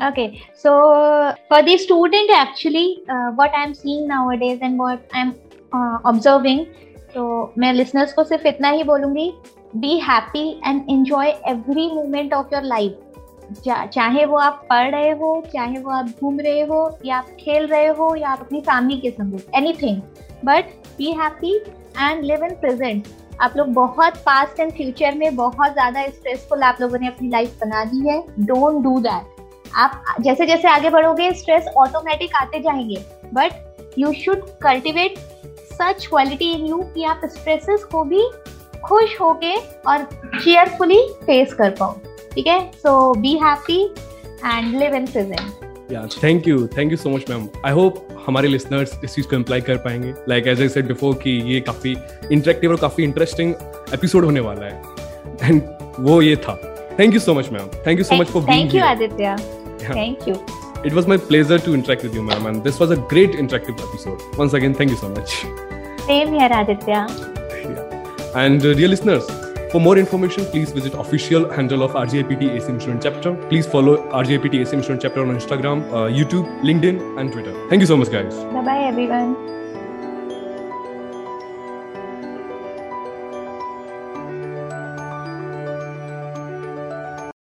okay 0.08 0.42
so 0.54 1.34
for 1.48 1.62
the 1.62 1.76
student 1.78 2.30
actually 2.30 3.02
uh, 3.08 3.30
what 3.32 3.52
i'm 3.54 3.74
seeing 3.74 4.08
nowadays 4.08 4.58
and 4.62 4.78
what 4.78 5.06
i'm 5.12 5.34
uh, 5.72 5.98
observing 6.04 6.66
तो 7.14 7.54
मैं 7.58 7.72
listeners 7.72 8.12
को 8.12 8.22
सिर्फ 8.24 8.46
इतना 8.46 8.70
ही 8.70 8.84
बोलूंगी 8.84 9.32
be 9.82 9.98
happy 10.08 10.48
and 10.66 10.90
enjoy 10.90 11.28
every 11.48 11.86
moment 11.94 12.32
of 12.34 12.52
your 12.52 12.62
life 12.62 13.07
चाहे 13.65 14.25
वो 14.25 14.37
आप 14.37 14.65
पढ़ 14.69 14.89
रहे 14.91 15.09
हो, 15.11 15.41
चाहे 15.53 15.79
वो 15.79 15.91
आप 15.91 16.09
घूम 16.21 16.39
रहे 16.39 16.61
हो, 16.61 16.97
या 17.05 17.17
आप 17.17 17.27
खेल 17.39 17.65
रहे 17.67 17.87
हो, 17.87 18.13
या 18.15 18.29
आप 18.29 18.39
अपनी 18.41 18.61
फैमिली 18.61 18.99
के 18.99 19.11
संग 19.11 19.39
anything 19.55 20.01
but 20.45 20.65
be 20.97 21.11
happy 21.13 21.55
and 21.99 22.23
live 22.23 22.43
in 22.45 22.55
present 22.55 23.07
आप 23.41 23.53
लोग 23.57 23.67
बहुत 23.73 24.17
पास्ट 24.25 24.59
एंड 24.59 24.71
फ्यूचर 24.73 25.15
में 25.15 25.35
बहुत 25.35 25.73
ज़्यादा 25.73 26.05
स्ट्रेसफुल 26.07 26.63
आप 26.63 26.77
लोगों 26.81 26.99
ने 26.99 27.07
अपनी 27.07 27.29
लाइफ 27.29 27.57
बना 27.61 27.83
दी 27.85 28.07
है. 28.09 28.19
डोंट 28.39 28.83
डू 28.83 28.99
दैट 28.99 29.37
आप 29.75 30.03
जैसे 30.21 30.45
जैसे 30.45 30.67
आगे 30.67 30.89
बढ़ोगे 30.89 31.31
स्ट्रेस 31.33 31.67
ऑटोमेटिक 31.77 32.35
आते 32.35 32.59
जाएँगे. 32.59 33.03
But 33.33 33.95
you 33.99 34.11
should 34.15 34.45
cultivate 34.61 35.17
such 35.73 36.05
quality 36.05 36.51
in 36.53 36.65
you 36.65 36.81
कि 36.93 37.03
आप 37.03 37.21
स्ट्रेसेस 37.25 37.83
को 37.83 38.03
भी 38.03 38.29
खुश 38.85 39.19
होके 39.21 39.55
और 39.87 40.03
चेयरफुली 40.35 41.01
फेस 41.23 41.53
कर 41.53 41.69
पाओ। 41.69 41.95
ठीक 42.39 42.47
है? 42.47 42.59
So 42.73 42.91
be 43.13 43.31
happy 43.37 43.81
and 44.45 44.75
live 44.79 44.93
in 44.95 45.05
present 45.05 45.91
yeah 45.91 46.05
thank 46.23 46.47
you 46.47 46.67
thank 46.77 46.91
you 46.91 46.97
so 46.97 47.09
much 47.09 47.29
ma'am 47.29 47.47
I 47.65 47.71
hope 47.73 48.07
हमारे 48.27 48.47
लिसनर्स 48.47 48.99
इस 49.03 49.15
चीज़ 49.15 49.27
को 49.27 49.35
इम्प्लाई 49.35 49.61
कर 49.61 49.77
पाएँगे। 49.77 50.13
Like 50.29 50.47
as 50.47 50.61
I 50.61 50.69
said 50.69 50.87
before 50.87 51.15
कि 51.23 51.31
ये 51.53 51.59
काफ़ी 51.61 51.95
इंटरेक्टिव 52.31 52.71
और 52.71 52.77
काफ़ी 52.77 53.03
इंटरेस्टिंग 53.03 53.53
एपिसोड 53.93 54.25
होने 54.25 54.39
वाला 54.39 54.65
है। 54.65 54.81
एंड 55.43 55.61
वो 55.99 56.21
ये 56.21 56.35
था। 56.35 56.55
Thank 56.99 57.13
you 57.13 57.19
so 57.19 57.33
much 57.33 57.49
ma'am 57.49 57.67
thank 57.87 57.99
you 57.99 58.03
so 58.03 58.15
much 58.15 58.27
for 58.27 58.43
being 58.43 58.61
thank 58.61 58.75
you 58.75 58.83
Aditya 58.83 59.35
thank 59.89 60.27
you 60.27 60.35
It 60.87 60.93
was 60.95 61.07
my 61.11 61.15
pleasure 61.29 61.59
to 61.63 61.71
interact 61.77 62.03
with 62.07 62.13
you, 62.17 62.21
ma'am, 62.25 62.45
and 62.49 62.67
this 62.67 62.77
was 62.81 62.91
a 62.97 62.99
great 63.13 63.33
interactive 63.43 63.81
episode. 63.87 64.21
Once 64.41 64.53
again, 64.59 64.75
thank 64.81 64.93
you 64.93 64.99
so 65.01 65.09
much. 65.15 65.33
Same 66.05 66.31
here, 66.37 66.51
Aditya. 66.61 67.01
Yeah. 67.73 68.41
And 68.43 68.67
uh, 68.69 68.71
dear 68.81 68.91
listeners, 68.93 69.27
For 69.71 69.79
more 69.79 69.99
information, 69.99 70.45
please 70.45 70.71
visit 70.71 70.95
official 70.95 71.47
handle 71.51 71.83
of 71.83 71.91
RGIPT 71.91 72.55
AC 72.55 72.69
Insurance 72.69 73.03
Chapter. 73.03 73.35
Please 73.49 73.67
follow 73.67 73.97
RGIPT 74.09 74.61
AC 74.61 74.75
Insurance 74.75 75.03
Chapter 75.03 75.21
on 75.21 75.35
Instagram, 75.35 75.87
uh, 75.89 76.09
YouTube, 76.09 76.47
LinkedIn, 76.61 77.19
and 77.19 77.31
Twitter. 77.31 77.53
Thank 77.69 77.81
you 77.81 77.85
so 77.85 77.95
much, 77.95 78.09
guys. 78.09 78.33
Bye 78.35 78.63
bye, 78.63 78.79
everyone. 78.85 79.58